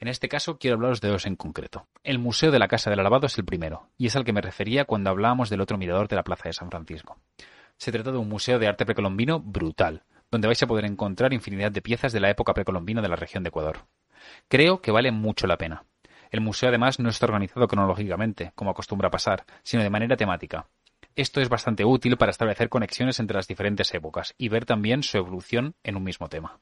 En 0.00 0.08
este 0.08 0.28
caso 0.28 0.58
quiero 0.58 0.76
hablaros 0.76 1.00
de 1.00 1.08
dos 1.08 1.26
en 1.26 1.36
concreto. 1.36 1.86
El 2.02 2.18
Museo 2.18 2.50
de 2.50 2.58
la 2.58 2.68
Casa 2.68 2.90
del 2.90 3.00
Alabado 3.00 3.26
es 3.26 3.38
el 3.38 3.44
primero, 3.44 3.88
y 3.96 4.06
es 4.06 4.16
al 4.16 4.24
que 4.24 4.32
me 4.32 4.40
refería 4.40 4.84
cuando 4.84 5.10
hablábamos 5.10 5.50
del 5.50 5.60
otro 5.60 5.78
mirador 5.78 6.08
de 6.08 6.16
la 6.16 6.24
Plaza 6.24 6.48
de 6.48 6.52
San 6.52 6.70
Francisco. 6.70 7.18
Se 7.76 7.92
trata 7.92 8.12
de 8.12 8.18
un 8.18 8.28
museo 8.28 8.58
de 8.58 8.66
arte 8.66 8.86
precolombino 8.86 9.40
brutal, 9.40 10.02
donde 10.30 10.48
vais 10.48 10.62
a 10.62 10.66
poder 10.66 10.84
encontrar 10.84 11.32
infinidad 11.32 11.72
de 11.72 11.82
piezas 11.82 12.12
de 12.12 12.20
la 12.20 12.30
época 12.30 12.54
precolombina 12.54 13.02
de 13.02 13.08
la 13.08 13.16
región 13.16 13.42
de 13.42 13.48
Ecuador. 13.48 13.86
Creo 14.48 14.80
que 14.80 14.90
vale 14.90 15.10
mucho 15.12 15.46
la 15.46 15.58
pena. 15.58 15.84
El 16.30 16.40
museo 16.40 16.68
además 16.68 16.98
no 16.98 17.08
está 17.08 17.26
organizado 17.26 17.68
cronológicamente, 17.68 18.52
como 18.54 18.70
acostumbra 18.70 19.10
pasar, 19.10 19.44
sino 19.62 19.82
de 19.82 19.90
manera 19.90 20.16
temática. 20.16 20.66
Esto 21.16 21.40
es 21.40 21.48
bastante 21.48 21.84
útil 21.84 22.16
para 22.16 22.30
establecer 22.30 22.68
conexiones 22.68 23.20
entre 23.20 23.36
las 23.36 23.46
diferentes 23.46 23.94
épocas 23.94 24.34
y 24.36 24.48
ver 24.48 24.64
también 24.64 25.04
su 25.04 25.16
evolución 25.16 25.76
en 25.84 25.94
un 25.94 26.02
mismo 26.02 26.28
tema. 26.28 26.58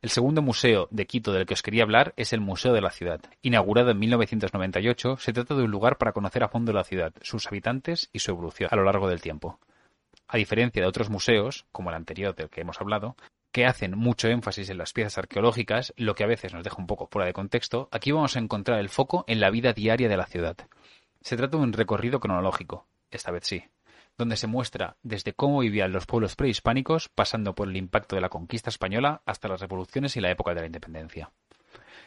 El 0.00 0.08
segundo 0.08 0.40
museo 0.40 0.88
de 0.90 1.06
Quito 1.06 1.30
del 1.30 1.44
que 1.44 1.52
os 1.52 1.62
quería 1.62 1.82
hablar 1.82 2.14
es 2.16 2.32
el 2.32 2.40
Museo 2.40 2.72
de 2.72 2.80
la 2.80 2.90
Ciudad. 2.90 3.20
Inaugurado 3.42 3.90
en 3.90 3.98
1998, 3.98 5.18
se 5.18 5.34
trata 5.34 5.54
de 5.54 5.64
un 5.64 5.70
lugar 5.70 5.98
para 5.98 6.12
conocer 6.12 6.42
a 6.42 6.48
fondo 6.48 6.72
la 6.72 6.84
ciudad, 6.84 7.12
sus 7.20 7.46
habitantes 7.48 8.08
y 8.14 8.20
su 8.20 8.30
evolución 8.30 8.70
a 8.72 8.76
lo 8.76 8.84
largo 8.84 9.10
del 9.10 9.20
tiempo. 9.20 9.60
A 10.26 10.38
diferencia 10.38 10.80
de 10.80 10.88
otros 10.88 11.10
museos, 11.10 11.66
como 11.70 11.90
el 11.90 11.96
anterior 11.96 12.34
del 12.34 12.48
que 12.48 12.62
hemos 12.62 12.80
hablado, 12.80 13.14
que 13.52 13.66
hacen 13.66 13.98
mucho 13.98 14.28
énfasis 14.28 14.70
en 14.70 14.78
las 14.78 14.94
piezas 14.94 15.18
arqueológicas, 15.18 15.92
lo 15.98 16.14
que 16.14 16.24
a 16.24 16.28
veces 16.28 16.54
nos 16.54 16.64
deja 16.64 16.76
un 16.78 16.86
poco 16.86 17.08
fuera 17.08 17.26
de 17.26 17.34
contexto, 17.34 17.90
aquí 17.92 18.10
vamos 18.10 18.36
a 18.36 18.38
encontrar 18.38 18.80
el 18.80 18.88
foco 18.88 19.24
en 19.26 19.38
la 19.38 19.50
vida 19.50 19.74
diaria 19.74 20.08
de 20.08 20.16
la 20.16 20.26
ciudad. 20.26 20.56
Se 21.20 21.36
trata 21.36 21.58
de 21.58 21.62
un 21.64 21.74
recorrido 21.74 22.20
cronológico, 22.20 22.86
esta 23.10 23.30
vez 23.30 23.44
sí, 23.46 23.64
donde 24.16 24.36
se 24.36 24.46
muestra 24.46 24.96
desde 25.02 25.32
cómo 25.32 25.60
vivían 25.60 25.92
los 25.92 26.06
pueblos 26.06 26.36
prehispánicos, 26.36 27.08
pasando 27.08 27.54
por 27.54 27.68
el 27.68 27.76
impacto 27.76 28.16
de 28.16 28.22
la 28.22 28.28
conquista 28.28 28.70
española 28.70 29.22
hasta 29.24 29.48
las 29.48 29.60
revoluciones 29.60 30.16
y 30.16 30.20
la 30.20 30.30
época 30.30 30.54
de 30.54 30.60
la 30.60 30.66
independencia. 30.66 31.30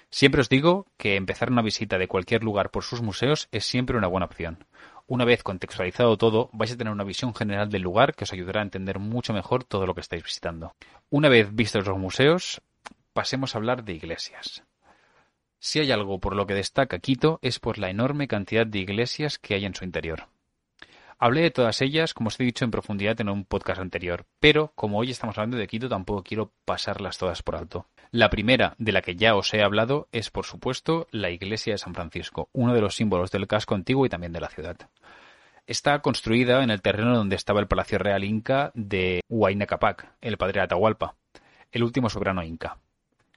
Siempre 0.09 0.41
os 0.41 0.49
digo 0.49 0.85
que 0.97 1.15
empezar 1.15 1.49
una 1.51 1.63
visita 1.63 1.97
de 1.97 2.07
cualquier 2.07 2.43
lugar 2.43 2.69
por 2.69 2.83
sus 2.83 3.01
museos 3.01 3.47
es 3.51 3.65
siempre 3.65 3.97
una 3.97 4.07
buena 4.07 4.27
opción. 4.27 4.65
Una 5.07 5.25
vez 5.25 5.41
contextualizado 5.43 6.17
todo, 6.17 6.49
vais 6.53 6.71
a 6.71 6.77
tener 6.77 6.93
una 6.93 7.03
visión 7.03 7.33
general 7.33 7.69
del 7.69 7.81
lugar 7.81 8.13
que 8.13 8.23
os 8.23 8.31
ayudará 8.31 8.61
a 8.61 8.63
entender 8.63 8.99
mucho 8.99 9.33
mejor 9.33 9.63
todo 9.63 9.87
lo 9.87 9.95
que 9.95 10.01
estáis 10.01 10.23
visitando. 10.23 10.75
Una 11.09 11.29
vez 11.29 11.53
vistos 11.53 11.87
los 11.87 11.97
museos, 11.97 12.61
pasemos 13.13 13.55
a 13.55 13.57
hablar 13.57 13.83
de 13.83 13.93
iglesias. 13.93 14.63
Si 15.59 15.79
hay 15.79 15.91
algo 15.91 16.19
por 16.19 16.35
lo 16.35 16.45
que 16.45 16.53
destaca 16.53 16.99
Quito 16.99 17.39
es 17.41 17.59
por 17.59 17.77
la 17.79 17.89
enorme 17.89 18.27
cantidad 18.27 18.67
de 18.67 18.79
iglesias 18.79 19.39
que 19.39 19.55
hay 19.55 19.65
en 19.65 19.73
su 19.73 19.83
interior. 19.83 20.27
Hablé 21.19 21.41
de 21.41 21.51
todas 21.51 21.81
ellas, 21.81 22.13
como 22.13 22.27
os 22.27 22.39
he 22.39 22.43
dicho 22.43 22.65
en 22.65 22.71
profundidad 22.71 23.19
en 23.21 23.29
un 23.29 23.45
podcast 23.45 23.79
anterior, 23.79 24.25
pero 24.39 24.71
como 24.75 24.97
hoy 24.97 25.11
estamos 25.11 25.37
hablando 25.37 25.57
de 25.57 25.67
Quito, 25.67 25.89
tampoco 25.89 26.23
quiero 26.23 26.53
pasarlas 26.65 27.17
todas 27.17 27.41
por 27.43 27.55
alto. 27.55 27.87
La 28.11 28.29
primera, 28.29 28.75
de 28.77 28.91
la 28.91 29.01
que 29.01 29.15
ya 29.15 29.35
os 29.35 29.53
he 29.53 29.63
hablado, 29.63 30.07
es 30.11 30.29
por 30.29 30.45
supuesto 30.45 31.07
la 31.11 31.29
iglesia 31.29 31.73
de 31.73 31.77
San 31.77 31.93
Francisco, 31.93 32.49
uno 32.53 32.73
de 32.73 32.81
los 32.81 32.95
símbolos 32.95 33.31
del 33.31 33.47
casco 33.47 33.75
antiguo 33.75 34.05
y 34.05 34.09
también 34.09 34.33
de 34.33 34.41
la 34.41 34.49
ciudad. 34.49 34.77
Está 35.65 35.99
construida 35.99 36.61
en 36.61 36.69
el 36.69 36.81
terreno 36.81 37.15
donde 37.15 37.37
estaba 37.37 37.61
el 37.61 37.67
Palacio 37.67 37.97
Real 37.97 38.23
Inca 38.23 38.71
de 38.73 39.21
Huayna 39.29 39.65
Capac, 39.65 40.13
el 40.19 40.37
padre 40.37 40.59
de 40.59 40.65
Atahualpa, 40.65 41.15
el 41.71 41.83
último 41.83 42.09
soberano 42.09 42.43
inca. 42.43 42.77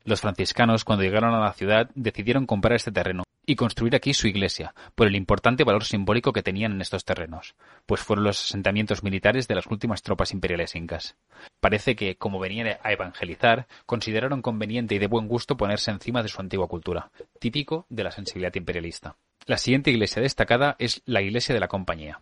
Los 0.05 0.21
franciscanos, 0.21 0.85
cuando 0.85 1.05
llegaron 1.05 1.35
a 1.35 1.41
la 1.41 1.53
ciudad, 1.53 1.91
decidieron 1.95 2.47
comprar 2.47 2.75
este 2.75 2.93
terreno 2.93 3.26
y 3.47 3.57
construir 3.57 3.95
aquí 3.95 4.13
su 4.13 4.27
iglesia, 4.27 4.75
por 4.95 5.07
el 5.07 5.15
importante 5.15 5.65
valor 5.65 5.85
simbólico 5.85 6.33
que 6.33 6.43
tenían 6.43 6.73
en 6.73 6.81
estos 6.81 7.05
terrenos, 7.05 7.55
pues 7.87 8.01
fueron 8.01 8.25
los 8.25 8.43
asentamientos 8.43 9.03
militares 9.05 9.47
de 9.47 9.55
las 9.55 9.67
últimas 9.69 10.03
tropas 10.03 10.33
imperiales 10.33 10.75
incas. 10.75 11.17
Parece 11.61 11.95
que, 11.95 12.17
como 12.17 12.41
venían 12.41 12.77
a 12.83 12.93
evangelizar, 12.93 13.69
consideraron 13.87 14.43
conveniente 14.43 14.97
y 14.97 14.99
de 14.99 15.07
buen 15.07 15.29
gusto 15.29 15.57
ponerse 15.57 15.93
encima 15.93 16.23
de 16.23 16.29
su 16.29 16.41
antigua 16.41 16.67
cultura, 16.67 17.11
típico 17.39 17.87
de 17.89 18.05
la 18.05 18.11
sensibilidad 18.11 18.55
imperialista. 18.55 19.17
La 19.47 19.59
siguiente 19.59 19.93
iglesia 19.93 20.21
destacada 20.21 20.75
es 20.81 21.03
la 21.07 21.23
iglesia 21.23 21.55
de 21.55 21.61
la 21.61 21.69
Compañía. 21.69 22.21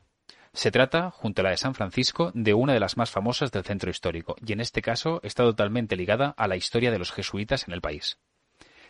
Se 0.53 0.71
trata, 0.71 1.11
junto 1.11 1.41
a 1.41 1.45
la 1.45 1.51
de 1.51 1.57
San 1.57 1.75
Francisco, 1.75 2.31
de 2.35 2.55
una 2.55 2.75
de 2.75 2.81
las 2.81 2.97
más 2.97 3.11
famosas 3.11 3.51
del 3.51 3.65
centro 3.65 3.91
histórico, 3.91 4.37
y 4.47 4.53
en 4.53 4.61
este 4.61 4.83
caso 4.83 5.21
está 5.25 5.43
totalmente 5.43 5.97
ligada 5.97 6.35
a 6.37 6.47
la 6.47 6.57
historia 6.57 6.93
de 6.93 6.99
los 6.99 7.11
jesuitas 7.11 7.67
en 7.67 7.75
el 7.75 7.81
país. 7.81 8.19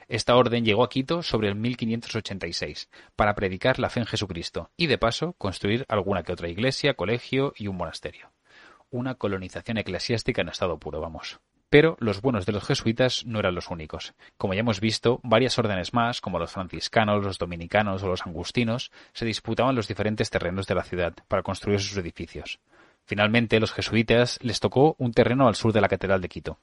Esta 0.08 0.36
orden 0.36 0.64
llegó 0.64 0.84
a 0.84 0.88
Quito 0.88 1.22
sobre 1.22 1.48
el 1.48 1.54
1586 1.54 2.90
para 3.16 3.34
predicar 3.34 3.78
la 3.78 3.90
fe 3.90 4.00
en 4.00 4.06
Jesucristo 4.06 4.70
y 4.76 4.86
de 4.86 4.98
paso 4.98 5.34
construir 5.34 5.84
alguna 5.88 6.22
que 6.22 6.32
otra 6.32 6.48
iglesia, 6.48 6.94
colegio 6.94 7.52
y 7.56 7.68
un 7.68 7.76
monasterio. 7.76 8.32
Una 8.90 9.14
colonización 9.14 9.78
eclesiástica 9.78 10.42
en 10.42 10.48
estado 10.48 10.78
puro, 10.78 11.00
vamos. 11.00 11.40
Pero 11.70 11.96
los 11.98 12.20
buenos 12.20 12.46
de 12.46 12.52
los 12.52 12.64
jesuitas 12.64 13.26
no 13.26 13.40
eran 13.40 13.56
los 13.56 13.70
únicos. 13.70 14.14
Como 14.36 14.54
ya 14.54 14.60
hemos 14.60 14.78
visto, 14.78 15.18
varias 15.24 15.58
órdenes 15.58 15.92
más, 15.92 16.20
como 16.20 16.38
los 16.38 16.52
franciscanos, 16.52 17.24
los 17.24 17.38
dominicanos 17.38 18.02
o 18.02 18.08
los 18.08 18.24
angustinos, 18.26 18.92
se 19.12 19.24
disputaban 19.24 19.74
los 19.74 19.88
diferentes 19.88 20.30
terrenos 20.30 20.68
de 20.68 20.76
la 20.76 20.84
ciudad 20.84 21.14
para 21.26 21.42
construir 21.42 21.80
sus 21.80 21.96
edificios. 21.96 22.60
Finalmente, 23.06 23.58
los 23.58 23.72
jesuitas 23.72 24.38
les 24.42 24.60
tocó 24.60 24.94
un 24.98 25.12
terreno 25.12 25.48
al 25.48 25.56
sur 25.56 25.72
de 25.72 25.80
la 25.80 25.88
Catedral 25.88 26.20
de 26.20 26.28
Quito. 26.28 26.60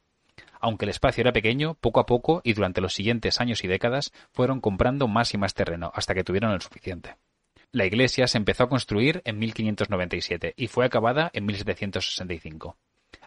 Aunque 0.62 0.86
el 0.86 0.90
espacio 0.92 1.22
era 1.22 1.34
pequeño, 1.34 1.74
poco 1.74 2.00
a 2.00 2.06
poco 2.06 2.42
y 2.44 2.54
durante 2.54 2.82
los 2.82 2.94
siguientes 2.94 3.42
años 3.42 3.64
y 3.64 3.68
décadas 3.68 4.14
fueron 4.32 4.62
comprando 4.62 5.08
más 5.08 5.34
y 5.34 5.38
más 5.38 5.56
terreno 5.56 5.92
hasta 5.96 6.14
que 6.14 6.24
tuvieron 6.24 6.52
el 6.52 6.62
suficiente. 6.62 7.18
La 7.72 7.86
iglesia 7.86 8.28
se 8.28 8.38
empezó 8.38 8.64
a 8.64 8.70
construir 8.70 9.22
en 9.26 9.40
1597 9.40 10.54
y 10.56 10.68
fue 10.68 10.86
acabada 10.86 11.32
en 11.34 11.46
1765. 11.46 12.78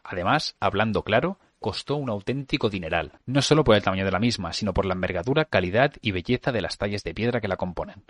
Además, 0.04 0.54
hablando 0.60 1.02
claro, 1.02 1.38
costó 1.58 1.96
un 1.96 2.10
auténtico 2.10 2.68
dineral, 2.68 3.12
no 3.26 3.42
solo 3.42 3.64
por 3.64 3.74
el 3.74 3.82
tamaño 3.82 4.04
de 4.04 4.12
la 4.12 4.20
misma, 4.20 4.52
sino 4.52 4.74
por 4.74 4.84
la 4.84 4.94
envergadura, 4.94 5.46
calidad 5.46 5.94
y 6.02 6.12
belleza 6.12 6.52
de 6.52 6.60
las 6.60 6.76
tallas 6.76 7.02
de 7.04 7.14
piedra 7.14 7.40
que 7.40 7.48
la 7.48 7.56
componen. 7.56 8.04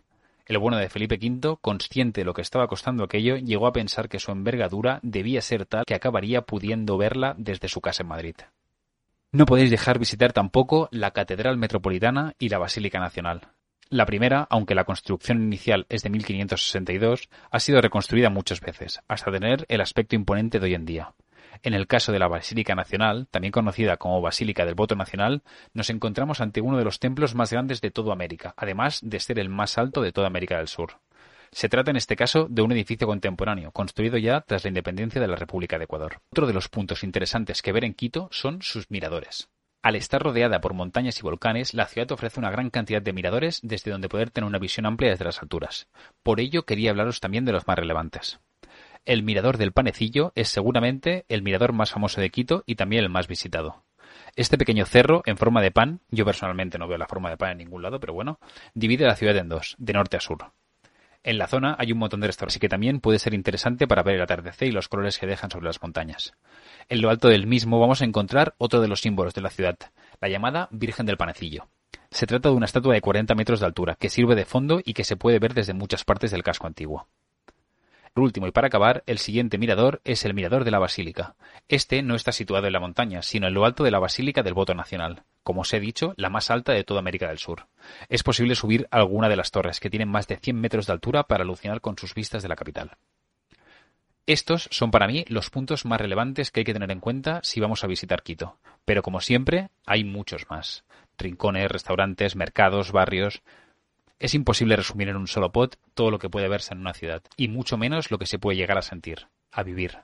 El 0.46 0.58
bueno 0.58 0.76
de 0.76 0.90
Felipe 0.90 1.18
V, 1.22 1.56
consciente 1.62 2.20
de 2.20 2.24
lo 2.26 2.34
que 2.34 2.42
estaba 2.42 2.66
costando 2.66 3.04
aquello, 3.04 3.36
llegó 3.36 3.66
a 3.66 3.72
pensar 3.72 4.08
que 4.08 4.18
su 4.18 4.32
envergadura 4.32 5.00
debía 5.02 5.40
ser 5.40 5.64
tal 5.64 5.84
que 5.86 5.94
acabaría 5.94 6.42
pudiendo 6.42 6.98
verla 6.98 7.34
desde 7.38 7.68
su 7.68 7.80
casa 7.80 8.02
en 8.02 8.08
Madrid. 8.08 8.34
No 9.34 9.46
podéis 9.46 9.72
dejar 9.72 9.98
visitar 9.98 10.32
tampoco 10.32 10.88
la 10.92 11.10
Catedral 11.10 11.56
Metropolitana 11.56 12.34
y 12.38 12.50
la 12.50 12.58
Basílica 12.58 13.00
Nacional. 13.00 13.48
La 13.88 14.06
primera, 14.06 14.46
aunque 14.48 14.76
la 14.76 14.84
construcción 14.84 15.42
inicial 15.42 15.86
es 15.88 16.04
de 16.04 16.10
1562, 16.10 17.28
ha 17.50 17.58
sido 17.58 17.80
reconstruida 17.80 18.30
muchas 18.30 18.60
veces, 18.60 19.00
hasta 19.08 19.32
tener 19.32 19.66
el 19.66 19.80
aspecto 19.80 20.14
imponente 20.14 20.60
de 20.60 20.66
hoy 20.66 20.74
en 20.74 20.84
día. 20.84 21.14
En 21.64 21.74
el 21.74 21.88
caso 21.88 22.12
de 22.12 22.20
la 22.20 22.28
Basílica 22.28 22.76
Nacional, 22.76 23.26
también 23.28 23.50
conocida 23.50 23.96
como 23.96 24.20
Basílica 24.20 24.64
del 24.64 24.76
Voto 24.76 24.94
Nacional, 24.94 25.42
nos 25.72 25.90
encontramos 25.90 26.40
ante 26.40 26.60
uno 26.60 26.78
de 26.78 26.84
los 26.84 27.00
templos 27.00 27.34
más 27.34 27.50
grandes 27.50 27.80
de 27.80 27.90
toda 27.90 28.12
América, 28.12 28.54
además 28.56 29.00
de 29.02 29.18
ser 29.18 29.40
el 29.40 29.48
más 29.48 29.78
alto 29.78 30.00
de 30.00 30.12
toda 30.12 30.28
América 30.28 30.58
del 30.58 30.68
Sur. 30.68 31.00
Se 31.54 31.68
trata 31.68 31.92
en 31.92 31.96
este 31.96 32.16
caso 32.16 32.48
de 32.50 32.62
un 32.62 32.72
edificio 32.72 33.06
contemporáneo, 33.06 33.70
construido 33.70 34.18
ya 34.18 34.40
tras 34.40 34.64
la 34.64 34.70
independencia 34.70 35.20
de 35.20 35.28
la 35.28 35.36
República 35.36 35.78
de 35.78 35.84
Ecuador. 35.84 36.20
Otro 36.32 36.48
de 36.48 36.52
los 36.52 36.68
puntos 36.68 37.04
interesantes 37.04 37.62
que 37.62 37.70
ver 37.70 37.84
en 37.84 37.94
Quito 37.94 38.28
son 38.32 38.60
sus 38.60 38.90
miradores. 38.90 39.50
Al 39.80 39.94
estar 39.94 40.20
rodeada 40.20 40.60
por 40.60 40.74
montañas 40.74 41.20
y 41.20 41.22
volcanes, 41.22 41.72
la 41.72 41.86
ciudad 41.86 42.10
ofrece 42.10 42.40
una 42.40 42.50
gran 42.50 42.70
cantidad 42.70 43.00
de 43.00 43.12
miradores 43.12 43.60
desde 43.62 43.92
donde 43.92 44.08
poder 44.08 44.32
tener 44.32 44.48
una 44.48 44.58
visión 44.58 44.84
amplia 44.84 45.10
desde 45.10 45.26
las 45.26 45.40
alturas. 45.42 45.86
Por 46.24 46.40
ello 46.40 46.64
quería 46.64 46.90
hablaros 46.90 47.20
también 47.20 47.44
de 47.44 47.52
los 47.52 47.68
más 47.68 47.78
relevantes. 47.78 48.40
El 49.04 49.22
mirador 49.22 49.56
del 49.56 49.70
Panecillo 49.70 50.32
es 50.34 50.48
seguramente 50.48 51.24
el 51.28 51.42
mirador 51.42 51.72
más 51.72 51.92
famoso 51.92 52.20
de 52.20 52.30
Quito 52.30 52.64
y 52.66 52.74
también 52.74 53.04
el 53.04 53.10
más 53.10 53.28
visitado. 53.28 53.84
Este 54.34 54.58
pequeño 54.58 54.86
cerro 54.86 55.22
en 55.24 55.36
forma 55.36 55.62
de 55.62 55.70
pan, 55.70 56.00
yo 56.10 56.24
personalmente 56.24 56.78
no 56.78 56.88
veo 56.88 56.98
la 56.98 57.06
forma 57.06 57.30
de 57.30 57.36
pan 57.36 57.52
en 57.52 57.58
ningún 57.58 57.82
lado, 57.82 58.00
pero 58.00 58.12
bueno, 58.12 58.40
divide 58.74 59.06
la 59.06 59.14
ciudad 59.14 59.36
en 59.36 59.48
dos, 59.48 59.76
de 59.78 59.92
norte 59.92 60.16
a 60.16 60.20
sur. 60.20 60.52
En 61.24 61.38
la 61.38 61.46
zona 61.46 61.74
hay 61.78 61.90
un 61.90 61.98
montón 61.98 62.20
de 62.20 62.26
restaurantes, 62.26 62.56
así 62.56 62.60
que 62.60 62.68
también 62.68 63.00
puede 63.00 63.18
ser 63.18 63.32
interesante 63.32 63.88
para 63.88 64.02
ver 64.02 64.16
el 64.16 64.22
atardecer 64.22 64.68
y 64.68 64.72
los 64.72 64.88
colores 64.88 65.18
que 65.18 65.26
dejan 65.26 65.50
sobre 65.50 65.64
las 65.64 65.80
montañas. 65.80 66.34
En 66.90 67.00
lo 67.00 67.08
alto 67.08 67.28
del 67.28 67.46
mismo 67.46 67.80
vamos 67.80 68.02
a 68.02 68.04
encontrar 68.04 68.54
otro 68.58 68.82
de 68.82 68.88
los 68.88 69.00
símbolos 69.00 69.32
de 69.32 69.40
la 69.40 69.48
ciudad, 69.48 69.78
la 70.20 70.28
llamada 70.28 70.68
Virgen 70.70 71.06
del 71.06 71.16
Panecillo. 71.16 71.66
Se 72.10 72.26
trata 72.26 72.50
de 72.50 72.54
una 72.54 72.66
estatua 72.66 72.92
de 72.92 73.00
40 73.00 73.34
metros 73.34 73.60
de 73.60 73.66
altura, 73.66 73.96
que 73.98 74.10
sirve 74.10 74.34
de 74.34 74.44
fondo 74.44 74.82
y 74.84 74.92
que 74.92 75.04
se 75.04 75.16
puede 75.16 75.38
ver 75.38 75.54
desde 75.54 75.72
muchas 75.72 76.04
partes 76.04 76.30
del 76.30 76.42
casco 76.42 76.66
antiguo. 76.66 77.08
Por 78.14 78.22
último, 78.22 78.46
y 78.46 78.52
para 78.52 78.68
acabar, 78.68 79.02
el 79.06 79.18
siguiente 79.18 79.58
mirador 79.58 80.00
es 80.04 80.24
el 80.24 80.34
mirador 80.34 80.62
de 80.62 80.70
la 80.70 80.78
Basílica. 80.78 81.34
Este 81.68 82.00
no 82.00 82.14
está 82.14 82.30
situado 82.30 82.68
en 82.68 82.72
la 82.72 82.78
montaña, 82.78 83.22
sino 83.22 83.48
en 83.48 83.54
lo 83.54 83.64
alto 83.64 83.82
de 83.82 83.90
la 83.90 83.98
Basílica 83.98 84.44
del 84.44 84.54
Voto 84.54 84.72
Nacional, 84.72 85.24
como 85.42 85.62
os 85.62 85.74
he 85.74 85.80
dicho, 85.80 86.14
la 86.16 86.30
más 86.30 86.48
alta 86.48 86.72
de 86.72 86.84
toda 86.84 87.00
América 87.00 87.26
del 87.26 87.38
Sur. 87.38 87.66
Es 88.08 88.22
posible 88.22 88.54
subir 88.54 88.86
alguna 88.92 89.28
de 89.28 89.34
las 89.34 89.50
torres, 89.50 89.80
que 89.80 89.90
tienen 89.90 90.08
más 90.08 90.28
de 90.28 90.36
100 90.36 90.60
metros 90.60 90.86
de 90.86 90.92
altura 90.92 91.24
para 91.24 91.42
alucinar 91.42 91.80
con 91.80 91.98
sus 91.98 92.14
vistas 92.14 92.44
de 92.44 92.48
la 92.48 92.54
capital. 92.54 92.92
Estos 94.26 94.68
son 94.70 94.92
para 94.92 95.08
mí 95.08 95.24
los 95.26 95.50
puntos 95.50 95.84
más 95.84 96.00
relevantes 96.00 96.52
que 96.52 96.60
hay 96.60 96.64
que 96.64 96.72
tener 96.72 96.92
en 96.92 97.00
cuenta 97.00 97.40
si 97.42 97.58
vamos 97.58 97.82
a 97.82 97.88
visitar 97.88 98.22
Quito. 98.22 98.58
Pero 98.84 99.02
como 99.02 99.20
siempre, 99.20 99.70
hay 99.86 100.04
muchos 100.04 100.48
más. 100.48 100.84
Rincones, 101.18 101.70
restaurantes, 101.70 102.36
mercados, 102.36 102.92
barrios. 102.92 103.42
Es 104.24 104.32
imposible 104.32 104.74
resumir 104.74 105.10
en 105.10 105.16
un 105.16 105.26
solo 105.26 105.52
pot 105.52 105.76
todo 105.92 106.10
lo 106.10 106.18
que 106.18 106.30
puede 106.30 106.48
verse 106.48 106.72
en 106.72 106.80
una 106.80 106.94
ciudad, 106.94 107.22
y 107.36 107.48
mucho 107.48 107.76
menos 107.76 108.10
lo 108.10 108.16
que 108.16 108.24
se 108.24 108.38
puede 108.38 108.56
llegar 108.56 108.78
a 108.78 108.80
sentir, 108.80 109.26
a 109.52 109.62
vivir. 109.62 109.98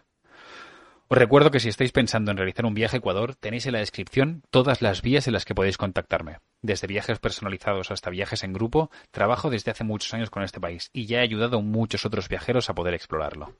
Os 1.09 1.17
recuerdo 1.17 1.51
que 1.51 1.59
si 1.59 1.71
estáis 1.71 1.91
pensando 1.91 2.31
en 2.31 2.37
realizar 2.37 2.67
un 2.67 2.75
viaje 2.75 2.97
a 2.97 2.99
Ecuador, 2.99 3.35
tenéis 3.35 3.65
en 3.65 3.73
la 3.73 3.79
descripción 3.79 4.43
todas 4.51 4.83
las 4.83 5.01
vías 5.01 5.27
en 5.27 5.33
las 5.33 5.47
que 5.47 5.55
podéis 5.55 5.79
contactarme. 5.79 6.37
Desde 6.61 6.87
viajes 6.87 7.19
personalizados 7.19 7.91
hasta 7.91 8.11
viajes 8.11 8.45
en 8.45 8.53
grupo, 8.53 8.91
trabajo 9.11 9.49
desde 9.49 9.71
hace 9.71 9.85
muchos 9.85 10.13
años 10.13 10.29
con 10.29 10.43
este 10.43 10.61
país 10.61 10.91
y 10.93 11.07
ya 11.07 11.21
he 11.21 11.23
ayudado 11.23 11.57
a 11.57 11.63
muchos 11.63 12.05
otros 12.05 12.29
viajeros 12.29 12.69
a 12.69 12.75
poder 12.75 12.93
explorarlo. 12.93 13.57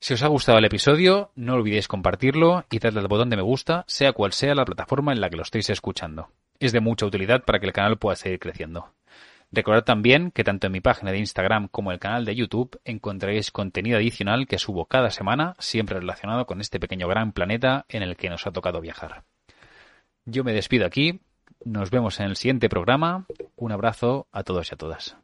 Si 0.00 0.14
os 0.14 0.22
ha 0.22 0.28
gustado 0.28 0.56
el 0.56 0.64
episodio, 0.64 1.32
no 1.34 1.52
olvidéis 1.52 1.86
compartirlo 1.86 2.64
y 2.70 2.78
darle 2.78 3.00
al 3.00 3.08
botón 3.08 3.28
de 3.28 3.36
me 3.36 3.42
gusta, 3.42 3.84
sea 3.86 4.14
cual 4.14 4.32
sea 4.32 4.54
la 4.54 4.64
plataforma 4.64 5.12
en 5.12 5.20
la 5.20 5.28
que 5.28 5.36
lo 5.36 5.42
estéis 5.42 5.68
escuchando. 5.68 6.30
Es 6.60 6.72
de 6.72 6.80
mucha 6.80 7.04
utilidad 7.04 7.44
para 7.44 7.60
que 7.60 7.66
el 7.66 7.74
canal 7.74 7.98
pueda 7.98 8.16
seguir 8.16 8.38
creciendo. 8.38 8.94
Recordad 9.50 9.84
también 9.84 10.30
que 10.30 10.44
tanto 10.44 10.66
en 10.66 10.72
mi 10.72 10.80
página 10.80 11.10
de 11.10 11.18
Instagram 11.18 11.68
como 11.68 11.90
en 11.90 11.94
el 11.94 12.00
canal 12.00 12.24
de 12.24 12.36
YouTube 12.36 12.78
encontraréis 12.84 13.50
contenido 13.50 13.96
adicional 13.96 14.46
que 14.46 14.58
subo 14.58 14.84
cada 14.84 15.10
semana, 15.10 15.56
siempre 15.58 15.98
relacionado 15.98 16.46
con 16.46 16.60
este 16.60 16.78
pequeño 16.78 17.08
gran 17.08 17.32
planeta 17.32 17.86
en 17.88 18.02
el 18.02 18.16
que 18.16 18.28
nos 18.28 18.46
ha 18.46 18.52
tocado 18.52 18.80
viajar. 18.80 19.24
Yo 20.26 20.44
me 20.44 20.52
despido 20.52 20.84
aquí, 20.84 21.20
nos 21.64 21.90
vemos 21.90 22.20
en 22.20 22.26
el 22.26 22.36
siguiente 22.36 22.68
programa, 22.68 23.24
un 23.56 23.72
abrazo 23.72 24.28
a 24.32 24.42
todos 24.42 24.70
y 24.70 24.74
a 24.74 24.76
todas. 24.76 25.16